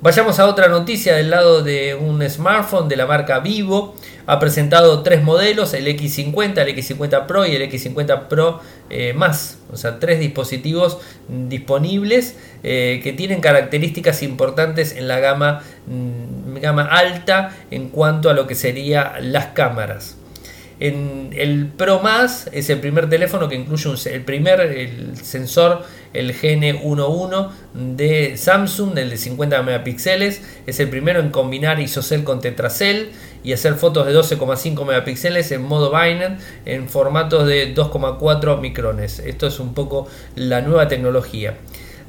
Vayamos 0.00 0.38
a 0.38 0.46
otra 0.46 0.68
noticia 0.68 1.16
del 1.16 1.30
lado 1.30 1.64
de 1.64 1.96
un 1.96 2.22
smartphone 2.30 2.88
de 2.88 2.94
la 2.94 3.06
marca 3.06 3.40
Vivo. 3.40 3.96
Ha 4.26 4.38
presentado 4.38 5.02
tres 5.02 5.24
modelos, 5.24 5.74
el 5.74 5.88
X50, 5.88 6.58
el 6.58 6.76
X50 6.76 7.26
Pro 7.26 7.44
y 7.44 7.56
el 7.56 7.62
X50 7.68 8.28
Pro 8.28 8.60
eh, 8.90 9.12
más. 9.12 9.58
O 9.72 9.76
sea, 9.76 9.98
tres 9.98 10.20
dispositivos 10.20 10.98
disponibles 11.26 12.36
eh, 12.62 13.00
que 13.02 13.12
tienen 13.12 13.40
características 13.40 14.22
importantes 14.22 14.94
en 14.94 15.08
la 15.08 15.18
gama, 15.18 15.62
mm, 15.88 16.58
gama 16.60 16.84
alta 16.84 17.56
en 17.72 17.88
cuanto 17.88 18.30
a 18.30 18.34
lo 18.34 18.46
que 18.46 18.54
serían 18.54 19.32
las 19.32 19.46
cámaras. 19.46 20.17
En 20.80 21.30
el 21.32 21.66
Pro 21.66 22.00
Más 22.00 22.48
es 22.52 22.70
el 22.70 22.78
primer 22.78 23.08
teléfono 23.08 23.48
que 23.48 23.56
incluye 23.56 24.14
el 24.14 24.22
primer 24.24 25.16
sensor, 25.20 25.82
el 26.12 26.32
GN11 26.34 27.50
de 27.74 28.36
Samsung, 28.36 28.96
el 28.96 29.10
de 29.10 29.16
50 29.16 29.62
megapíxeles. 29.62 30.42
Es 30.66 30.78
el 30.78 30.88
primero 30.88 31.18
en 31.20 31.30
combinar 31.30 31.80
ISOCELL 31.80 32.22
con 32.22 32.40
Tetracell 32.40 33.10
y 33.42 33.52
hacer 33.52 33.74
fotos 33.74 34.06
de 34.06 34.14
12,5 34.14 34.86
megapíxeles 34.86 35.50
en 35.50 35.62
modo 35.62 35.90
Binance 35.90 36.38
en 36.64 36.88
formatos 36.88 37.46
de 37.46 37.74
2,4 37.74 38.60
micrones. 38.60 39.18
Esto 39.18 39.48
es 39.48 39.58
un 39.58 39.74
poco 39.74 40.06
la 40.36 40.60
nueva 40.60 40.86
tecnología. 40.86 41.56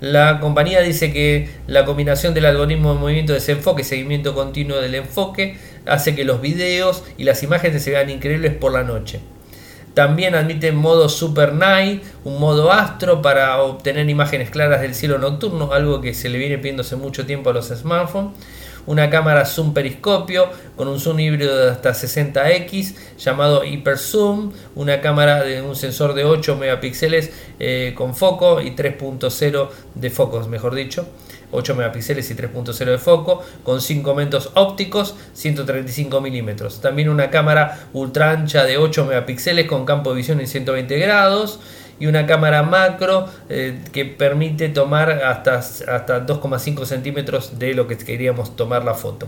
La 0.01 0.39
compañía 0.39 0.81
dice 0.81 1.11
que 1.11 1.49
la 1.67 1.83
combinación 1.83 2.33
del 2.33 2.45
algoritmo 2.45 2.93
de 2.93 2.99
movimiento 2.99 3.33
de 3.33 3.39
desenfoque 3.39 3.81
y 3.81 3.85
seguimiento 3.85 4.33
continuo 4.33 4.79
del 4.79 4.95
enfoque 4.95 5.57
hace 5.85 6.15
que 6.15 6.23
los 6.23 6.41
videos 6.41 7.03
y 7.17 7.25
las 7.25 7.43
imágenes 7.43 7.83
se 7.83 7.91
vean 7.91 8.09
increíbles 8.09 8.53
por 8.53 8.71
la 8.71 8.83
noche. 8.83 9.19
También 9.93 10.35
admite 10.35 10.71
modo 10.71 11.09
Super 11.09 11.53
Night, 11.53 12.03
un 12.23 12.39
modo 12.39 12.71
astro 12.71 13.21
para 13.21 13.61
obtener 13.61 14.09
imágenes 14.09 14.49
claras 14.49 14.81
del 14.81 14.95
cielo 14.95 15.17
nocturno, 15.17 15.73
algo 15.73 15.99
que 15.99 16.13
se 16.13 16.29
le 16.29 16.37
viene 16.37 16.57
pidiendo 16.57 16.81
hace 16.81 16.95
mucho 16.95 17.25
tiempo 17.25 17.49
a 17.49 17.53
los 17.53 17.67
smartphones 17.67 18.31
una 18.85 19.09
cámara 19.09 19.45
zoom 19.45 19.73
periscopio 19.73 20.49
con 20.75 20.87
un 20.87 20.99
zoom 20.99 21.19
híbrido 21.19 21.57
de 21.57 21.71
hasta 21.71 21.91
60x 21.91 22.95
llamado 23.17 23.63
Hyper 23.63 23.97
Zoom, 23.97 24.51
una 24.75 25.01
cámara 25.01 25.43
de 25.43 25.61
un 25.61 25.75
sensor 25.75 26.13
de 26.13 26.25
8 26.25 26.55
megapíxeles 26.55 27.31
eh, 27.59 27.93
con 27.95 28.15
foco 28.15 28.61
y 28.61 28.75
3.0 28.75 29.69
de 29.95 30.09
focos, 30.09 30.47
mejor 30.47 30.75
dicho. 30.75 31.07
8 31.51 31.75
megapíxeles 31.75 32.29
y 32.29 32.35
3.0 32.35 32.85
de 32.85 32.97
foco, 32.97 33.43
con 33.63 33.81
5 33.81 34.09
aumentos 34.09 34.51
ópticos, 34.53 35.15
135 35.33 36.21
milímetros. 36.21 36.79
También 36.79 37.09
una 37.09 37.29
cámara 37.29 37.87
ultra 37.93 38.31
ancha 38.31 38.65
de 38.65 38.77
8 38.77 39.05
megapíxeles 39.05 39.67
con 39.67 39.85
campo 39.85 40.11
de 40.11 40.17
visión 40.17 40.39
en 40.39 40.47
120 40.47 40.99
grados 40.99 41.59
y 41.99 42.07
una 42.07 42.25
cámara 42.25 42.63
macro 42.63 43.27
eh, 43.49 43.79
que 43.91 44.05
permite 44.05 44.69
tomar 44.69 45.11
hasta, 45.11 45.55
hasta 45.55 46.25
2,5 46.25 46.85
centímetros 46.85 47.59
de 47.59 47.73
lo 47.73 47.87
que 47.87 47.97
queríamos 47.97 48.55
tomar 48.55 48.83
la 48.83 48.93
foto. 48.93 49.27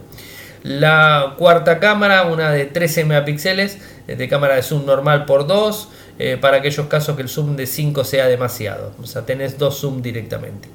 La 0.64 1.36
cuarta 1.38 1.80
cámara, 1.80 2.24
una 2.24 2.52
de 2.52 2.66
13 2.66 3.06
megapíxeles, 3.06 3.80
de 4.06 4.28
cámara 4.30 4.56
de 4.56 4.62
zoom 4.62 4.86
normal 4.86 5.26
por 5.26 5.48
2, 5.48 5.90
para 6.40 6.58
aquellos 6.58 6.86
casos 6.86 7.16
que 7.16 7.24
el 7.24 7.30
zoom 7.30 7.56
de 7.56 7.66
5 7.66 8.04
sea 8.04 8.28
demasiado. 8.28 8.94
O 9.02 9.08
sea, 9.08 9.26
tenés 9.26 9.58
dos 9.58 9.80
zoom 9.80 10.04
directamente. 10.04 10.70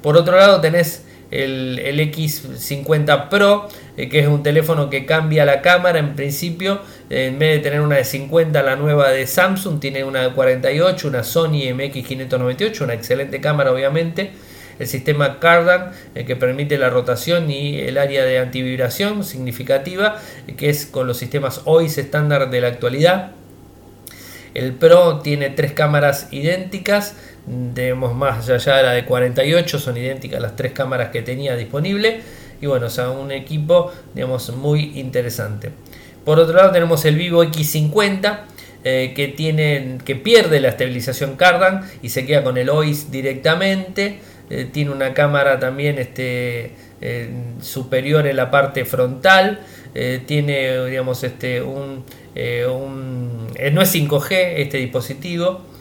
Por 0.00 0.16
otro 0.16 0.36
lado, 0.36 0.60
tenés 0.60 1.05
el, 1.30 1.98
X50 2.12 3.28
Pro, 3.28 3.68
eh, 3.96 4.08
que 4.08 4.20
es 4.20 4.28
un 4.28 4.42
teléfono 4.42 4.90
que 4.90 5.06
cambia 5.06 5.44
la 5.44 5.62
cámara 5.62 5.98
en 5.98 6.14
principio. 6.14 6.80
en 7.10 7.38
vez 7.38 7.56
de 7.56 7.58
tener 7.60 7.80
una 7.80 7.96
de 7.96 8.04
50, 8.04 8.62
la 8.62 8.76
nueva 8.76 9.10
de 9.10 9.26
Samsung 9.26 9.80
tiene 9.80 10.04
una 10.04 10.22
de 10.22 10.30
48, 10.32 11.08
una 11.08 11.22
Sony 11.22 11.70
MX598, 11.72 12.82
una 12.82 12.94
excelente 12.94 13.40
cámara 13.40 13.72
obviamente. 13.72 14.32
El 14.78 14.86
sistema 14.86 15.40
Cardan, 15.40 15.92
eh, 16.14 16.24
que 16.24 16.36
permite 16.36 16.76
la 16.76 16.90
rotación 16.90 17.50
y 17.50 17.80
el 17.80 17.96
área 17.96 18.24
de 18.24 18.38
antivibración 18.38 19.24
significativa, 19.24 20.20
eh, 20.46 20.54
que 20.54 20.68
es 20.68 20.86
con 20.86 21.06
los 21.06 21.16
sistemas 21.16 21.62
OIS 21.64 21.96
estándar 21.98 22.50
de 22.50 22.60
la 22.60 22.68
actualidad. 22.68 23.32
El 24.52 24.72
Pro 24.72 25.20
tiene 25.20 25.50
tres 25.50 25.72
cámaras 25.72 26.28
idénticas, 26.30 27.14
Debemos 27.46 28.12
más 28.14 28.48
allá 28.48 28.76
de 28.78 28.82
la 28.82 28.92
de 28.92 29.04
48, 29.04 29.78
son 29.78 29.96
idénticas 29.96 30.40
las 30.40 30.56
tres 30.56 30.72
cámaras 30.72 31.10
que 31.10 31.22
tenía 31.22 31.54
disponible. 31.54 32.20
Y 32.60 32.66
bueno, 32.66 32.86
o 32.86 32.90
sea, 32.90 33.10
un 33.10 33.30
equipo, 33.30 33.92
digamos, 34.14 34.50
muy 34.56 34.98
interesante. 34.98 35.70
Por 36.24 36.40
otro 36.40 36.56
lado 36.56 36.72
tenemos 36.72 37.04
el 37.04 37.14
Vivo 37.14 37.44
X50, 37.44 38.40
eh, 38.82 39.12
que, 39.14 39.28
tiene, 39.28 39.98
que 40.04 40.16
pierde 40.16 40.58
la 40.58 40.70
estabilización 40.70 41.36
Cardan 41.36 41.88
y 42.02 42.08
se 42.08 42.26
queda 42.26 42.42
con 42.42 42.58
el 42.58 42.68
OIS 42.68 43.12
directamente. 43.12 44.18
Eh, 44.50 44.68
tiene 44.72 44.90
una 44.90 45.14
cámara 45.14 45.60
también 45.60 45.98
este, 45.98 46.72
superior 47.60 48.26
en 48.26 48.36
la 48.36 48.50
parte 48.50 48.84
frontal. 48.84 49.60
Eh, 49.94 50.20
tiene, 50.26 50.84
digamos, 50.86 51.22
este, 51.22 51.62
un 51.62 52.04
no 52.34 53.82
es 53.82 53.94
5G 53.94 54.30
este 54.56 54.78
dispositivo 54.78 55.75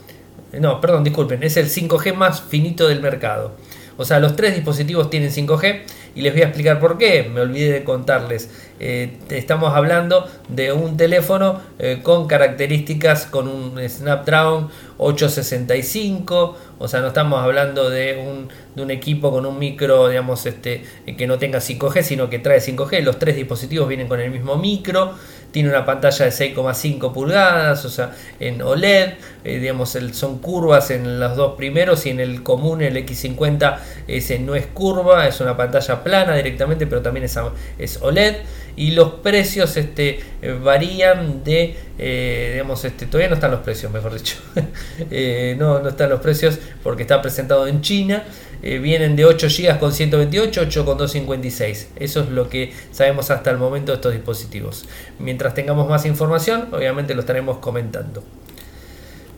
no, 0.60 0.82
perdón, 0.82 1.04
disculpen, 1.04 1.44
es 1.44 1.58
el 1.58 1.70
5G 1.70 2.14
más 2.14 2.42
finito 2.42 2.88
del 2.88 3.02
mercado. 3.02 3.56
O 3.98 4.06
sea, 4.06 4.20
los 4.20 4.36
tres 4.36 4.56
dispositivos 4.56 5.10
tienen 5.10 5.32
5G 5.32 5.82
y 6.16 6.22
les 6.22 6.34
voy 6.34 6.42
a 6.44 6.46
explicar 6.46 6.80
por 6.80 6.98
qué. 6.98 7.24
Me 7.24 7.42
olvidé 7.42 7.74
de 7.74 7.84
contarles. 7.84 8.50
Eh, 8.80 9.18
estamos 9.30 9.74
hablando 9.74 10.28
de 10.50 10.72
un 10.72 10.98
teléfono 10.98 11.62
eh, 11.78 12.00
con 12.02 12.28
características 12.28 13.26
con 13.26 13.48
un 13.48 13.78
Snapdragon 13.88 14.70
865. 14.98 16.58
O 16.80 16.88
sea, 16.88 17.02
no 17.02 17.08
estamos 17.08 17.44
hablando 17.44 17.90
de 17.90 18.18
un, 18.18 18.50
de 18.76 18.82
un 18.82 18.92
equipo 18.92 19.32
con 19.32 19.46
un 19.46 19.60
micro, 19.60 20.08
digamos, 20.08 20.46
este, 20.46 20.84
que 21.18 21.28
no 21.28 21.38
tenga 21.38 21.60
5G, 21.60 22.02
sino 22.02 22.30
que 22.30 22.40
trae 22.40 22.60
5G. 22.60 23.02
Los 23.02 23.20
tres 23.20 23.36
dispositivos 23.36 23.88
vienen 23.88 24.08
con 24.08 24.20
el 24.22 24.32
mismo 24.32 24.56
micro 24.56 25.16
tiene 25.56 25.70
una 25.70 25.86
pantalla 25.86 26.26
de 26.26 26.32
6,5 26.32 27.14
pulgadas, 27.14 27.86
o 27.86 27.90
sea, 27.90 28.12
en 28.42 28.62
OLED, 28.62 29.14
eh, 29.46 29.60
digamos, 29.60 29.98
son 30.12 30.40
curvas 30.40 30.92
en 30.92 31.18
los 31.18 31.38
dos 31.38 31.56
primeros 31.56 32.06
y 32.06 32.10
en 32.10 32.20
el 32.20 32.44
común, 32.44 32.82
el 32.82 32.98
X50, 32.98 33.78
ese 34.06 34.38
no 34.40 34.56
es 34.56 34.66
curva, 34.66 35.26
es 35.30 35.40
una 35.40 35.56
pantalla 35.56 36.04
plana 36.06 36.36
directamente, 36.36 36.88
pero 36.88 37.02
también 37.02 37.26
es, 37.26 38.00
OLED. 38.02 38.36
Y 38.78 38.92
los 38.92 39.16
precios 39.16 39.76
este, 39.78 40.20
eh, 40.42 40.60
varían 40.62 41.44
de, 41.44 41.76
eh, 41.98 42.52
digamos, 42.54 42.86
este, 42.86 43.08
todavía 43.08 43.30
no 43.30 43.36
están 43.36 43.52
los 43.52 43.62
precios, 43.62 43.92
mejor 43.92 44.14
dicho. 44.14 44.38
no, 45.58 45.80
no 45.80 45.90
están 45.90 46.10
los 46.10 46.22
precios 46.22 46.60
porque 46.84 47.02
está 47.04 47.22
presentado 47.22 47.68
en 47.68 47.82
China. 47.82 48.24
Eh, 48.62 48.80
vienen 48.80 49.16
de 49.16 49.26
8 49.26 49.48
GB 49.48 49.80
con 49.80 49.94
128, 49.94 50.62
8 50.62 50.86
con 50.86 50.98
256. 50.98 51.90
Eso 51.98 52.22
es 52.22 52.30
lo 52.30 52.50
que 52.50 52.74
sabemos 52.92 53.32
hasta 53.32 53.52
el 53.52 53.58
momento 53.58 53.92
de 53.92 53.98
estos 53.98 54.14
dispositivos. 54.14 54.86
Mientras 55.20 55.54
tengamos 55.54 55.88
más 55.88 56.06
información, 56.06 56.70
obviamente 56.72 57.14
lo 57.14 57.22
estaremos 57.22 57.60
comentando. 57.60 58.24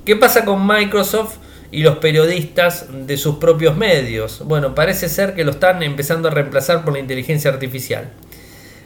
¿Qué 0.05 0.15
pasa 0.15 0.45
con 0.45 0.65
Microsoft? 0.65 1.37
Y 1.71 1.81
los 1.83 1.97
periodistas 1.97 2.87
de 3.07 3.17
sus 3.17 3.35
propios 3.37 3.75
medios. 3.75 4.41
Bueno, 4.45 4.75
parece 4.75 5.09
ser 5.09 5.35
que 5.35 5.43
lo 5.43 5.51
están 5.51 5.83
empezando 5.83 6.27
a 6.27 6.31
reemplazar 6.31 6.83
por 6.83 6.93
la 6.93 6.99
inteligencia 6.99 7.51
artificial. 7.51 8.09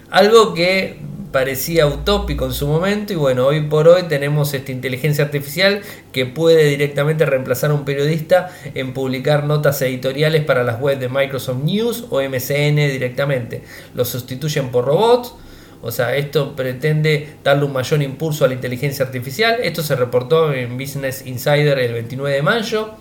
Algo 0.09 0.53
que 0.53 0.99
parecía 1.31 1.87
utópico 1.87 2.45
en 2.45 2.53
su 2.53 2.67
momento 2.67 3.13
y 3.13 3.15
bueno, 3.15 3.45
hoy 3.45 3.61
por 3.61 3.87
hoy 3.87 4.03
tenemos 4.03 4.53
esta 4.53 4.71
inteligencia 4.71 5.23
artificial 5.23 5.81
que 6.11 6.25
puede 6.25 6.65
directamente 6.65 7.25
reemplazar 7.25 7.71
a 7.71 7.73
un 7.73 7.85
periodista 7.85 8.51
en 8.75 8.93
publicar 8.93 9.45
notas 9.45 9.81
editoriales 9.81 10.43
para 10.43 10.63
las 10.63 10.81
webs 10.81 10.99
de 10.99 11.09
Microsoft 11.09 11.63
News 11.63 12.05
o 12.09 12.21
MCN 12.21 12.75
directamente. 12.75 13.63
Lo 13.95 14.03
sustituyen 14.03 14.69
por 14.69 14.85
robots. 14.85 15.33
O 15.81 15.91
sea, 15.91 16.15
esto 16.15 16.55
pretende 16.55 17.35
darle 17.43 17.65
un 17.65 17.73
mayor 17.73 18.01
impulso 18.01 18.45
a 18.45 18.47
la 18.47 18.53
inteligencia 18.53 19.05
artificial. 19.05 19.57
Esto 19.63 19.81
se 19.81 19.95
reportó 19.95 20.53
en 20.53 20.77
Business 20.77 21.25
Insider 21.25 21.79
el 21.79 21.93
29 21.93 22.35
de 22.35 22.41
mayo. 22.41 22.91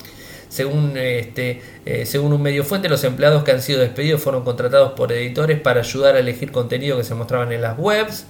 Según, 0.48 0.96
este, 0.96 1.62
eh, 1.86 2.06
según 2.06 2.32
un 2.32 2.42
medio 2.42 2.64
fuente, 2.64 2.88
los 2.88 3.04
empleados 3.04 3.44
que 3.44 3.52
han 3.52 3.62
sido 3.62 3.80
despedidos 3.80 4.20
fueron 4.20 4.42
contratados 4.42 4.92
por 4.92 5.12
editores 5.12 5.60
para 5.60 5.80
ayudar 5.80 6.16
a 6.16 6.18
elegir 6.18 6.50
contenido 6.50 6.96
que 6.96 7.04
se 7.04 7.14
mostraban 7.14 7.52
en 7.52 7.62
las 7.62 7.78
webs. 7.78 8.26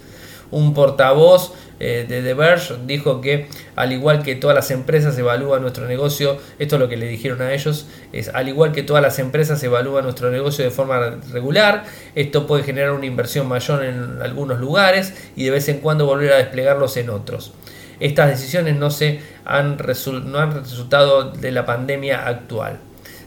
Un 0.51 0.75
portavoz 0.75 1.53
eh, 1.79 2.05
de 2.09 2.23
The 2.23 2.35
Verge 2.35 2.75
dijo 2.87 3.21
que 3.21 3.49
al 3.77 3.93
igual 3.93 4.23
que 4.23 4.35
todas 4.35 4.55
las 4.55 4.71
empresas 4.71 5.17
evalúa 5.17 5.59
nuestro 5.59 5.87
negocio, 5.87 6.39
esto 6.59 6.77
es 6.77 6.81
lo 6.81 6.89
que 6.89 6.97
le 6.97 7.07
dijeron 7.07 7.41
a 7.43 7.53
ellos, 7.53 7.87
es 8.13 8.29
al 8.29 8.49
igual 8.49 8.73
que 8.73 8.83
todas 8.83 9.03
las 9.03 9.19
empresas 9.19 9.63
evalúa 9.63 10.03
nuestro 10.03 10.31
negocio 10.31 10.65
de 10.65 10.71
forma 10.71 11.19
regular, 11.33 11.85
esto 12.15 12.47
puede 12.47 12.65
generar 12.65 12.93
una 12.93 13.07
inversión 13.07 13.49
mayor 13.49 13.85
en 13.85 14.21
algunos 14.23 14.61
lugares 14.61 15.15
y 15.37 15.45
de 15.45 15.51
vez 15.51 15.69
en 15.69 15.79
cuando 15.79 16.07
volver 16.07 16.33
a 16.33 16.37
desplegarlos 16.37 16.97
en 16.97 17.11
otros 17.11 17.53
estas 18.01 18.31
decisiones 18.31 18.77
no, 18.77 18.91
se 18.91 19.21
han, 19.45 19.77
no 20.25 20.39
han 20.39 20.53
resultado 20.53 21.31
de 21.31 21.53
la 21.53 21.67
pandemia 21.67 22.27
actual. 22.27 22.79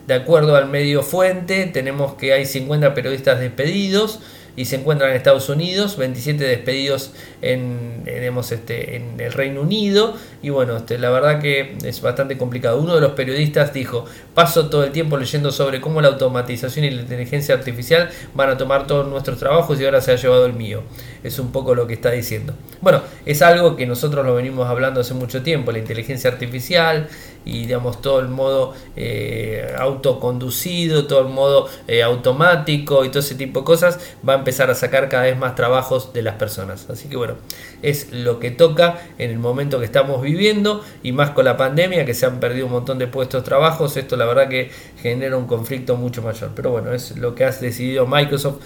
De 0.07 0.15
acuerdo 0.15 0.57
al 0.57 0.67
medio 0.67 1.01
fuente, 1.01 1.65
tenemos 1.67 2.15
que 2.15 2.33
hay 2.33 2.45
50 2.45 2.93
periodistas 2.93 3.39
despedidos, 3.39 4.19
y 4.55 4.65
se 4.65 4.75
encuentran 4.75 5.09
en 5.09 5.17
Estados 5.17 5.49
Unidos, 5.49 5.97
27 5.97 6.43
despedidos 6.43 7.11
en, 7.41 8.03
este, 8.05 8.95
en 8.95 9.19
el 9.19 9.33
Reino 9.33 9.61
Unido 9.61 10.15
y 10.41 10.49
bueno, 10.49 10.77
este, 10.77 10.97
la 10.97 11.09
verdad 11.09 11.39
que 11.39 11.75
es 11.83 12.01
bastante 12.01 12.37
complicado. 12.37 12.79
Uno 12.79 12.95
de 12.95 13.01
los 13.01 13.13
periodistas 13.13 13.73
dijo, 13.73 14.05
paso 14.33 14.69
todo 14.69 14.83
el 14.83 14.91
tiempo 14.91 15.17
leyendo 15.17 15.51
sobre 15.51 15.81
cómo 15.81 16.01
la 16.01 16.09
automatización 16.09 16.85
y 16.85 16.91
la 16.91 17.01
inteligencia 17.01 17.55
artificial 17.55 18.09
van 18.33 18.49
a 18.49 18.57
tomar 18.57 18.85
todos 18.85 19.07
nuestros 19.07 19.39
trabajos 19.39 19.79
y 19.79 19.85
ahora 19.85 20.01
se 20.01 20.11
ha 20.11 20.15
llevado 20.15 20.45
el 20.45 20.53
mío. 20.53 20.83
Es 21.23 21.39
un 21.39 21.51
poco 21.51 21.73
lo 21.73 21.87
que 21.87 21.93
está 21.93 22.11
diciendo. 22.11 22.53
Bueno, 22.81 23.01
es 23.25 23.41
algo 23.41 23.75
que 23.75 23.85
nosotros 23.85 24.25
lo 24.25 24.35
venimos 24.35 24.67
hablando 24.69 25.01
hace 25.01 25.13
mucho 25.13 25.41
tiempo, 25.41 25.71
la 25.71 25.79
inteligencia 25.79 26.29
artificial 26.29 27.07
y 27.45 27.61
digamos 27.61 28.01
todo 28.01 28.19
el 28.19 28.27
modo 28.27 28.73
eh, 28.95 29.73
autoconducido, 29.77 31.05
todo 31.07 31.21
el 31.21 31.29
modo 31.33 31.67
eh, 31.87 32.03
automático 32.03 33.05
y 33.05 33.09
todo 33.09 33.19
ese 33.19 33.35
tipo 33.35 33.61
de 33.61 33.65
cosas 33.65 33.99
va 34.27 34.33
a 34.33 34.37
empezar 34.37 34.69
a 34.69 34.75
sacar 34.75 35.09
cada 35.09 35.23
vez 35.23 35.37
más 35.37 35.55
trabajos 35.55 36.13
de 36.13 36.21
las 36.21 36.35
personas. 36.35 36.89
Así 36.89 37.09
que 37.09 37.17
bueno, 37.17 37.35
es 37.81 38.11
lo 38.11 38.39
que 38.39 38.51
toca 38.51 38.99
en 39.17 39.29
el 39.29 39.39
momento 39.39 39.79
que 39.79 39.85
estamos 39.85 40.21
viviendo 40.21 40.83
y 41.03 41.11
más 41.11 41.31
con 41.31 41.45
la 41.45 41.57
pandemia 41.57 42.05
que 42.05 42.13
se 42.13 42.25
han 42.25 42.39
perdido 42.39 42.67
un 42.67 42.73
montón 42.73 42.99
de 42.99 43.07
puestos 43.07 43.43
de 43.43 43.45
trabajos, 43.45 43.97
esto 43.97 44.15
la 44.15 44.25
verdad 44.25 44.47
que 44.47 44.71
genera 45.01 45.37
un 45.37 45.47
conflicto 45.47 45.95
mucho 45.95 46.21
mayor. 46.21 46.51
Pero 46.55 46.71
bueno, 46.71 46.93
es 46.93 47.17
lo 47.17 47.35
que 47.35 47.45
ha 47.45 47.51
decidido 47.51 48.07
Microsoft 48.07 48.61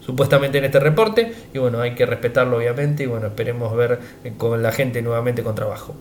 supuestamente 0.00 0.58
en 0.58 0.64
este 0.64 0.80
reporte 0.80 1.32
y 1.52 1.58
bueno, 1.58 1.80
hay 1.80 1.94
que 1.94 2.06
respetarlo 2.06 2.56
obviamente 2.56 3.04
y 3.04 3.06
bueno, 3.06 3.28
esperemos 3.28 3.74
ver 3.76 4.00
eh, 4.24 4.32
con 4.36 4.62
la 4.62 4.72
gente 4.72 5.02
nuevamente 5.02 5.42
con 5.42 5.54
trabajo. 5.54 5.94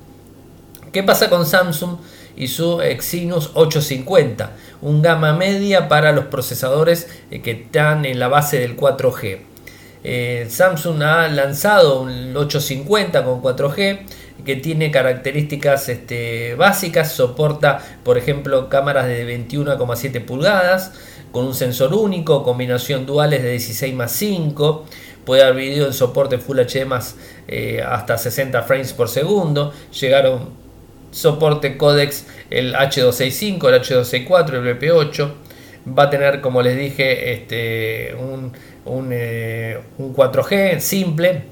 ¿Qué 0.92 1.04
pasa 1.04 1.30
con 1.30 1.46
Samsung 1.46 1.98
y 2.36 2.48
su 2.48 2.82
Exynos 2.82 3.52
850? 3.54 4.54
Un 4.82 5.04
gama 5.04 5.34
media 5.34 5.88
para 5.88 6.12
los 6.12 6.26
procesadores 6.26 7.08
eh, 7.30 7.42
que 7.42 7.52
están 7.52 8.06
en 8.06 8.18
la 8.18 8.28
base 8.28 8.60
del 8.60 8.76
4G. 8.76 9.38
Eh, 10.04 10.48
Samsung 10.50 11.04
ha 11.04 11.28
lanzado 11.28 12.02
un 12.02 12.36
850 12.36 13.24
con 13.24 13.42
4G 13.42 14.00
que 14.44 14.56
tiene 14.56 14.90
características 14.90 15.90
este, 15.90 16.56
básicas, 16.56 17.12
soporta 17.12 17.80
por 18.04 18.18
ejemplo 18.18 18.70
cámaras 18.70 19.06
de 19.06 19.28
21,7 19.28 20.26
pulgadas 20.26 20.94
con 21.32 21.46
un 21.46 21.54
sensor 21.54 21.94
único, 21.94 22.42
combinación 22.42 23.06
duales 23.06 23.44
de 23.44 23.52
16 23.52 23.94
más 23.94 24.12
5, 24.14 24.86
puede 25.24 25.44
dar 25.44 25.54
video 25.54 25.86
en 25.86 25.94
soporte 25.94 26.40
Full 26.40 26.60
HD 26.62 26.88
eh, 27.48 27.84
hasta 27.86 28.18
60 28.18 28.64
frames 28.64 28.94
por 28.94 29.10
segundo, 29.10 29.72
llegaron 29.92 30.69
soporte 31.12 31.78
codecs 31.78 32.26
el 32.50 32.74
H265, 32.74 33.70
el 33.70 33.82
H264, 33.82 34.54
el 34.54 34.80
BP8. 34.80 35.32
Va 35.98 36.04
a 36.04 36.10
tener, 36.10 36.42
como 36.42 36.62
les 36.62 36.78
dije, 36.78 37.34
este, 37.34 38.16
un, 38.16 38.52
un, 38.86 39.10
4G 39.10 40.52
eh, 40.52 40.80
simple. 40.80 41.44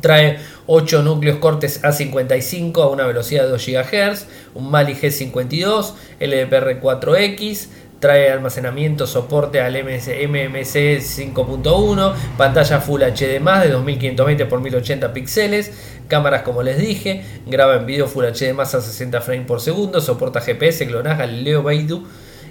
Trae 0.00 0.38
8 0.66 1.02
núcleos 1.02 1.38
cortes 1.38 1.82
A55 1.82 2.82
a 2.82 2.88
una 2.88 3.06
velocidad 3.06 3.44
de 3.44 3.50
2 3.50 3.66
GHz, 3.66 4.26
un 4.54 4.70
Mali 4.70 4.94
G52, 4.94 5.92
LDPR4X, 6.18 7.68
trae 8.02 8.32
almacenamiento, 8.32 9.06
soporte 9.06 9.60
al 9.60 9.74
MMC 9.74 10.98
5.1, 10.98 12.14
pantalla 12.36 12.80
Full 12.80 13.00
HD 13.00 13.38
de 13.38 13.68
2520 13.68 14.42
x 14.42 14.60
1080 14.60 15.12
píxeles, 15.12 15.72
cámaras 16.08 16.42
como 16.42 16.64
les 16.64 16.78
dije, 16.78 17.22
graba 17.46 17.76
en 17.76 17.86
video 17.86 18.08
Full 18.08 18.24
HD 18.24 18.58
a 18.58 18.64
60 18.64 19.20
frames 19.20 19.46
por 19.46 19.60
segundo, 19.60 20.00
soporta 20.00 20.40
GPS, 20.40 20.84
GLONASS, 20.86 21.18
Galileo, 21.18 21.62
Beidou 21.62 22.02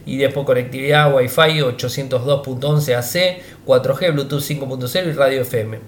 y 0.06 0.16
después 0.20 0.46
conectividad 0.46 1.14
Wi-Fi 1.14 1.60
802.11 1.60 2.96
AC, 2.96 3.42
4G, 3.68 4.14
Bluetooth 4.14 4.42
5.0 4.42 5.10
y 5.10 5.12
radio 5.12 5.42
FM. 5.42 5.80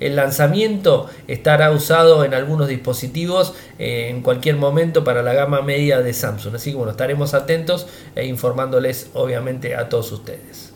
El 0.00 0.16
lanzamiento 0.16 1.08
estará 1.26 1.70
usado 1.70 2.24
en 2.24 2.34
algunos 2.34 2.68
dispositivos 2.68 3.54
eh, 3.78 4.08
en 4.10 4.22
cualquier 4.22 4.56
momento 4.56 5.04
para 5.04 5.22
la 5.22 5.32
gama 5.32 5.62
media 5.62 6.00
de 6.00 6.12
Samsung. 6.12 6.54
Así 6.54 6.70
que 6.70 6.76
bueno, 6.76 6.92
estaremos 6.92 7.34
atentos 7.34 7.86
e 8.14 8.26
informándoles 8.26 9.10
obviamente 9.14 9.74
a 9.74 9.88
todos 9.88 10.12
ustedes. 10.12 10.72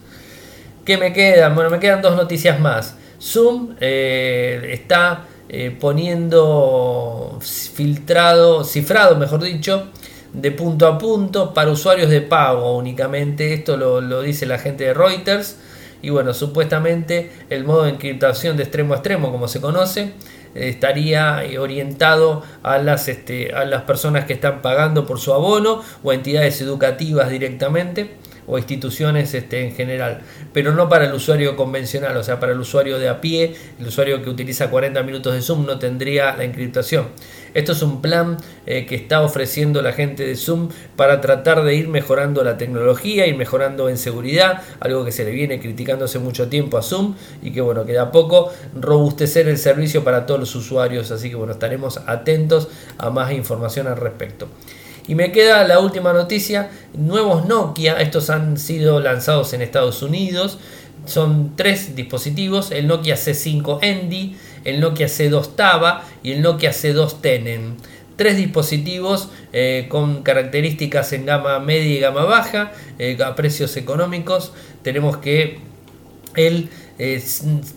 ¿Qué 0.84 0.98
me 0.98 1.12
quedan? 1.12 1.54
Bueno, 1.54 1.70
me 1.70 1.78
quedan 1.78 2.02
dos 2.02 2.16
noticias 2.16 2.58
más. 2.58 2.96
Zoom 3.20 3.76
eh, 3.80 4.70
está 4.72 5.26
eh, 5.48 5.76
poniendo 5.78 7.38
filtrado, 7.40 8.64
cifrado, 8.64 9.16
mejor 9.16 9.42
dicho, 9.42 9.88
de 10.32 10.50
punto 10.50 10.88
a 10.88 10.98
punto 10.98 11.54
para 11.54 11.70
usuarios 11.70 12.10
de 12.10 12.20
pago 12.20 12.76
únicamente. 12.76 13.54
Esto 13.54 13.76
lo, 13.76 14.00
lo 14.00 14.22
dice 14.22 14.44
la 14.46 14.58
gente 14.58 14.84
de 14.84 14.94
Reuters. 14.94 15.56
Y 16.02 16.10
bueno, 16.10 16.34
supuestamente 16.34 17.30
el 17.48 17.64
modo 17.64 17.84
de 17.84 17.90
encriptación 17.90 18.56
de 18.56 18.64
extremo 18.64 18.94
a 18.94 18.96
extremo, 18.96 19.30
como 19.30 19.48
se 19.48 19.60
conoce, 19.60 20.12
estaría 20.54 21.42
orientado 21.58 22.42
a 22.62 22.78
las, 22.78 23.08
este, 23.08 23.54
a 23.54 23.64
las 23.64 23.82
personas 23.82 24.26
que 24.26 24.34
están 24.34 24.60
pagando 24.60 25.06
por 25.06 25.18
su 25.18 25.32
abono 25.32 25.80
o 26.02 26.12
entidades 26.12 26.60
educativas 26.60 27.30
directamente 27.30 28.21
o 28.52 28.58
instituciones 28.58 29.32
este, 29.32 29.64
en 29.64 29.74
general, 29.74 30.20
pero 30.52 30.72
no 30.72 30.88
para 30.88 31.06
el 31.06 31.14
usuario 31.14 31.56
convencional, 31.56 32.14
o 32.18 32.22
sea, 32.22 32.38
para 32.38 32.52
el 32.52 32.60
usuario 32.60 32.98
de 32.98 33.08
a 33.08 33.20
pie, 33.20 33.54
el 33.80 33.86
usuario 33.86 34.22
que 34.22 34.28
utiliza 34.28 34.68
40 34.68 35.02
minutos 35.02 35.32
de 35.32 35.40
Zoom 35.40 35.64
no 35.64 35.78
tendría 35.78 36.36
la 36.36 36.44
encriptación. 36.44 37.06
Esto 37.54 37.72
es 37.72 37.82
un 37.82 38.02
plan 38.02 38.36
eh, 38.66 38.86
que 38.86 38.94
está 38.94 39.22
ofreciendo 39.22 39.80
la 39.80 39.92
gente 39.92 40.26
de 40.26 40.36
Zoom 40.36 40.68
para 40.96 41.20
tratar 41.20 41.64
de 41.64 41.74
ir 41.74 41.88
mejorando 41.88 42.44
la 42.44 42.58
tecnología, 42.58 43.26
ir 43.26 43.36
mejorando 43.36 43.88
en 43.88 43.96
seguridad, 43.96 44.62
algo 44.80 45.04
que 45.04 45.12
se 45.12 45.24
le 45.24 45.30
viene 45.30 45.58
criticando 45.58 46.04
hace 46.04 46.18
mucho 46.18 46.48
tiempo 46.48 46.76
a 46.76 46.82
Zoom 46.82 47.14
y 47.42 47.52
que 47.52 47.62
bueno, 47.62 47.86
queda 47.86 48.12
poco 48.12 48.52
robustecer 48.78 49.48
el 49.48 49.56
servicio 49.56 50.04
para 50.04 50.26
todos 50.26 50.40
los 50.40 50.54
usuarios, 50.54 51.10
así 51.10 51.30
que 51.30 51.36
bueno, 51.36 51.52
estaremos 51.52 52.00
atentos 52.06 52.68
a 52.98 53.08
más 53.08 53.32
información 53.32 53.86
al 53.86 53.96
respecto. 53.96 54.48
Y 55.08 55.14
me 55.14 55.32
queda 55.32 55.66
la 55.66 55.80
última 55.80 56.12
noticia, 56.12 56.70
nuevos 56.94 57.46
Nokia, 57.46 58.00
estos 58.00 58.30
han 58.30 58.56
sido 58.56 59.00
lanzados 59.00 59.52
en 59.52 59.62
Estados 59.62 60.02
Unidos, 60.02 60.58
son 61.06 61.56
tres 61.56 61.96
dispositivos, 61.96 62.70
el 62.70 62.86
Nokia 62.86 63.16
C5 63.16 63.80
Endy, 63.82 64.36
el 64.64 64.80
Nokia 64.80 65.08
C2 65.08 65.56
Tava 65.56 66.04
y 66.22 66.32
el 66.32 66.42
Nokia 66.42 66.70
C2 66.70 67.20
Tenen. 67.20 67.76
Tres 68.16 68.36
dispositivos 68.36 69.30
eh, 69.52 69.86
con 69.88 70.22
características 70.22 71.12
en 71.12 71.26
gama 71.26 71.58
media 71.58 71.96
y 71.96 71.98
gama 71.98 72.24
baja, 72.24 72.72
eh, 72.98 73.18
a 73.24 73.34
precios 73.34 73.76
económicos. 73.76 74.52
Tenemos 74.82 75.16
que 75.16 75.58
el 76.36 76.68
eh, 76.98 77.22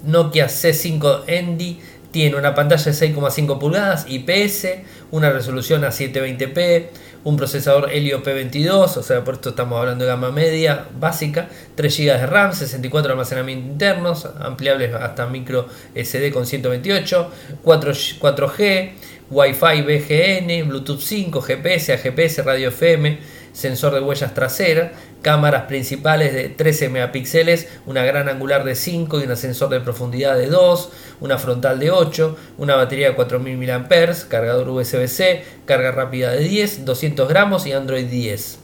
Nokia 0.04 0.48
C5 0.48 1.24
Endy 1.26 1.80
tiene 2.12 2.38
una 2.38 2.54
pantalla 2.54 2.84
de 2.84 2.92
6,5 2.92 3.60
pulgadas 3.60 4.06
IPS, 4.08 4.68
una 5.12 5.32
resolución 5.32 5.84
a 5.84 5.90
720p, 5.90 6.88
un 7.26 7.38
procesador 7.38 7.90
Helio 7.92 8.24
P22, 8.24 8.98
o 8.98 9.04
sea, 9.04 9.24
por 9.24 9.34
esto 9.34 9.50
estamos 9.50 9.80
hablando 9.80 10.06
de 10.06 10.12
gama 10.12 10.32
media 10.32 10.86
básica, 11.00 11.50
3 11.74 11.98
GB 11.98 12.20
de 12.20 12.28
RAM, 12.28 12.54
64 12.54 13.08
de 13.08 13.12
almacenamiento 13.14 13.68
internos, 13.68 14.30
ampliables 14.40 14.94
hasta 14.94 15.26
micro 15.26 15.68
SD 15.96 16.32
con 16.32 16.46
128, 16.46 17.32
4, 17.64 17.94
4G, 17.94 18.92
Wi-Fi 19.32 19.82
BGN, 19.82 20.70
Bluetooth 20.70 21.00
5, 21.00 21.42
GPS, 21.42 21.94
AGPS, 21.94 22.46
radio 22.46 22.70
FM, 22.70 23.18
sensor 23.54 23.96
de 23.96 24.02
huellas 24.02 24.36
trasera, 24.36 24.94
cámaras 25.26 25.64
principales 25.64 26.36
de 26.36 26.50
13 26.50 26.90
megapíxeles, 26.90 27.68
una 27.88 28.04
gran 28.04 28.30
angular 28.30 28.64
de 28.64 28.76
5 28.76 29.20
y 29.20 29.24
un 29.24 29.36
sensor 29.36 29.70
de 29.70 29.82
profundidad 29.82 30.38
de 30.38 30.46
2, 30.46 30.92
una 31.20 31.40
frontal 31.40 31.80
de 31.80 31.90
8, 31.90 32.38
una 32.60 32.76
batería 32.76 33.10
de 33.10 33.16
4000 33.16 33.58
mAh, 33.58 33.88
cargador 34.30 34.70
USB-C, 34.70 35.44
carga 35.66 35.90
rápida 35.90 36.30
de 36.30 36.42
10, 36.42 36.86
200 36.86 37.28
gramos 37.28 37.66
y 37.66 37.72
Android 37.72 38.06
10. 38.06 38.60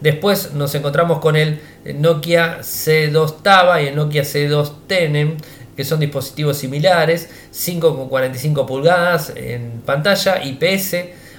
Después 0.00 0.54
nos 0.54 0.74
encontramos 0.74 1.20
con 1.20 1.36
el 1.36 1.60
Nokia 1.94 2.62
C2 2.62 3.42
Tava 3.42 3.80
y 3.80 3.86
el 3.86 3.94
Nokia 3.94 4.24
C2 4.24 4.88
Tenem, 4.88 5.36
que 5.76 5.84
son 5.84 6.00
dispositivos 6.00 6.56
similares, 6.56 7.30
5,45 7.54 8.66
pulgadas 8.66 9.32
en 9.36 9.82
pantalla, 9.86 10.42
IPS, 10.42 10.96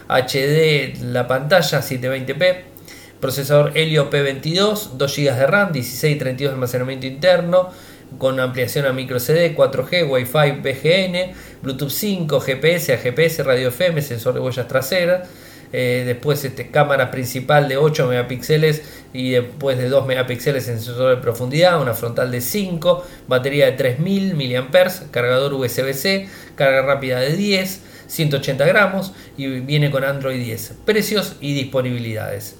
HD 0.07 1.03
la 1.03 1.27
pantalla, 1.27 1.81
720p, 1.81 2.76
procesador 3.19 3.71
Helio 3.75 4.09
P22, 4.09 4.91
2 4.97 5.15
GB 5.15 5.35
de 5.35 5.47
RAM, 5.47 5.71
16 5.71 6.15
y 6.15 6.19
32 6.19 6.51
de 6.51 6.55
almacenamiento 6.55 7.07
interno, 7.07 7.69
con 8.17 8.39
ampliación 8.39 8.85
a 8.85 8.93
micro 8.93 9.19
CD, 9.19 9.55
4G, 9.55 10.09
Wi-Fi 10.09 10.61
BGN, 10.61 11.33
Bluetooth 11.61 11.89
5, 11.89 12.39
GPS, 12.39 12.93
AGPS, 12.93 13.45
radio 13.45 13.69
FM, 13.69 14.01
sensor 14.01 14.33
de 14.33 14.39
huellas 14.39 14.67
traseras. 14.67 15.27
Eh, 15.73 16.03
después 16.05 16.45
este, 16.45 16.71
cámara 16.71 17.11
principal 17.11 17.67
de 17.67 17.75
8 17.75 18.07
megapíxeles 18.07 18.83
y 19.11 19.31
después 19.31 19.77
de 19.77 19.89
2 19.89 20.07
megapíxeles 20.07 20.69
en 20.69 20.79
sensor 20.79 21.09
de 21.09 21.21
profundidad, 21.21 21.81
una 21.81 21.93
frontal 21.93 22.31
de 22.31 22.39
5, 22.39 23.03
batería 23.27 23.65
de 23.65 23.73
3000 23.73 24.33
mAh, 24.35 25.11
cargador 25.11 25.53
USB-C, 25.53 26.29
carga 26.55 26.83
rápida 26.83 27.19
de 27.19 27.35
10, 27.35 27.81
180 28.07 28.65
gramos 28.65 29.11
y 29.35 29.59
viene 29.59 29.91
con 29.91 30.05
Android 30.05 30.41
10. 30.41 30.75
Precios 30.85 31.35
y 31.41 31.53
disponibilidades. 31.53 32.55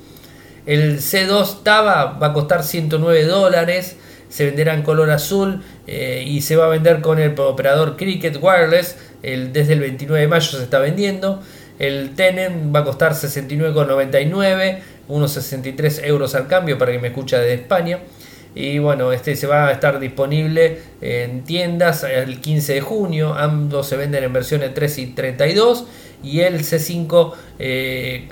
El 0.67 0.99
C2 0.99 1.63
Tava 1.63 2.19
va 2.21 2.27
a 2.27 2.33
costar 2.33 2.63
109 2.63 3.23
dólares. 3.23 3.95
Se 4.27 4.45
venderá 4.45 4.73
en 4.73 4.83
color 4.83 5.09
azul 5.09 5.63
eh, 5.87 6.25
y 6.27 6.41
se 6.41 6.57
va 6.57 6.65
a 6.65 6.67
vender 6.67 6.99
con 6.99 7.19
el 7.19 7.39
operador 7.39 7.95
Cricket 7.95 8.37
Wireless. 8.41 8.97
El, 9.23 9.53
desde 9.53 9.73
el 9.73 9.79
29 9.79 10.21
de 10.21 10.27
mayo 10.27 10.51
se 10.51 10.61
está 10.61 10.79
vendiendo. 10.79 11.41
El 11.79 12.15
Tenen 12.15 12.73
va 12.75 12.81
a 12.81 12.83
costar 12.83 13.13
69,99, 13.13 14.79
unos 15.07 15.31
63 15.31 16.01
euros 16.03 16.35
al 16.35 16.47
cambio 16.47 16.77
para 16.77 16.91
que 16.91 16.99
me 16.99 17.07
escucha 17.07 17.39
de 17.39 17.53
España. 17.53 17.99
Y 18.53 18.79
bueno, 18.79 19.13
este 19.13 19.35
se 19.35 19.47
va 19.47 19.67
a 19.67 19.71
estar 19.71 19.99
disponible 19.99 20.81
en 20.99 21.43
tiendas 21.43 22.03
el 22.03 22.41
15 22.41 22.73
de 22.73 22.81
junio. 22.81 23.35
Ambos 23.35 23.87
se 23.87 23.95
venden 23.95 24.23
en 24.23 24.33
versiones 24.33 24.73
3 24.73 24.97
y 24.97 25.05
32. 25.07 25.85
Y 26.23 26.41
el 26.41 26.59
C5 26.59 27.33
eh, 27.59 28.27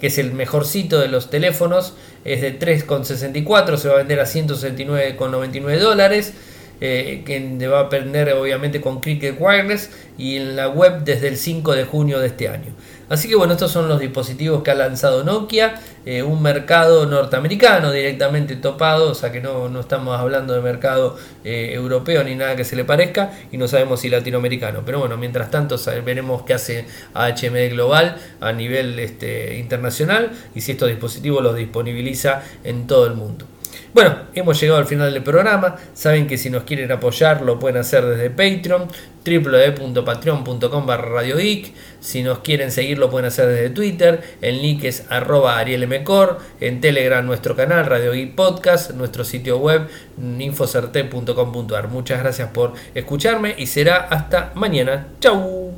que 0.00 0.06
es 0.06 0.18
el 0.18 0.32
mejorcito 0.32 0.98
de 0.98 1.08
los 1.08 1.30
teléfonos, 1.30 1.94
es 2.24 2.40
de 2.40 2.58
3,64, 2.58 3.76
se 3.76 3.88
va 3.88 3.94
a 3.94 3.98
vender 3.98 4.20
a 4.20 4.24
169,99 4.24 5.78
dólares. 5.78 6.34
Eh, 6.80 7.24
que 7.26 7.66
va 7.66 7.80
a 7.80 7.82
aprender 7.82 8.32
obviamente 8.34 8.80
con 8.80 9.00
Cricket 9.00 9.34
Wireless 9.40 9.90
y 10.16 10.36
en 10.36 10.54
la 10.54 10.68
web 10.68 11.02
desde 11.02 11.26
el 11.26 11.36
5 11.36 11.74
de 11.74 11.82
junio 11.82 12.20
de 12.20 12.28
este 12.28 12.48
año. 12.48 12.72
Así 13.08 13.26
que 13.28 13.36
bueno, 13.36 13.54
estos 13.54 13.70
son 13.70 13.88
los 13.88 14.00
dispositivos 14.00 14.62
que 14.62 14.70
ha 14.70 14.74
lanzado 14.74 15.24
Nokia, 15.24 15.80
eh, 16.04 16.22
un 16.22 16.42
mercado 16.42 17.06
norteamericano 17.06 17.90
directamente 17.90 18.56
topado, 18.56 19.10
o 19.10 19.14
sea 19.14 19.32
que 19.32 19.40
no, 19.40 19.68
no 19.68 19.80
estamos 19.80 20.18
hablando 20.18 20.54
de 20.54 20.60
mercado 20.60 21.16
eh, 21.42 21.70
europeo 21.72 22.22
ni 22.22 22.34
nada 22.34 22.54
que 22.54 22.64
se 22.64 22.76
le 22.76 22.84
parezca, 22.84 23.32
y 23.50 23.56
no 23.56 23.66
sabemos 23.66 24.00
si 24.00 24.10
latinoamericano. 24.10 24.82
Pero 24.84 24.98
bueno, 25.00 25.16
mientras 25.16 25.50
tanto 25.50 25.76
veremos 26.04 26.42
qué 26.42 26.54
hace 26.54 26.86
HMD 27.14 27.70
Global 27.70 28.16
a 28.40 28.52
nivel 28.52 28.98
este, 28.98 29.56
internacional 29.56 30.30
y 30.54 30.60
si 30.60 30.72
estos 30.72 30.88
dispositivos 30.88 31.42
los 31.42 31.56
disponibiliza 31.56 32.42
en 32.64 32.86
todo 32.86 33.06
el 33.06 33.14
mundo. 33.14 33.46
Bueno, 33.94 34.16
hemos 34.34 34.60
llegado 34.60 34.78
al 34.78 34.86
final 34.86 35.12
del 35.12 35.22
programa. 35.22 35.76
Saben 35.94 36.26
que 36.26 36.36
si 36.36 36.50
nos 36.50 36.64
quieren 36.64 36.92
apoyar 36.92 37.42
lo 37.42 37.58
pueden 37.58 37.80
hacer 37.80 38.04
desde 38.04 38.30
Patreon, 38.30 38.88
www.patreon.com 39.24 40.86
barra 40.86 41.22
Si 42.00 42.22
nos 42.22 42.40
quieren 42.40 42.70
seguir 42.70 42.98
lo 42.98 43.10
pueden 43.10 43.26
hacer 43.26 43.48
desde 43.48 43.70
Twitter, 43.70 44.22
el 44.42 44.60
link 44.60 44.84
es 44.84 45.04
arroba 45.08 45.58
arielmcor, 45.58 46.38
en 46.60 46.80
Telegram 46.80 47.24
nuestro 47.24 47.56
canal 47.56 47.86
Radio 47.86 48.12
Geek 48.12 48.34
Podcast, 48.34 48.90
nuestro 48.92 49.24
sitio 49.24 49.58
web 49.58 49.88
infocerte.com.ar. 50.38 51.88
Muchas 51.88 52.20
gracias 52.20 52.50
por 52.50 52.74
escucharme 52.94 53.54
y 53.56 53.66
será 53.66 53.96
hasta 54.10 54.52
mañana. 54.54 55.08
Chau. 55.20 55.77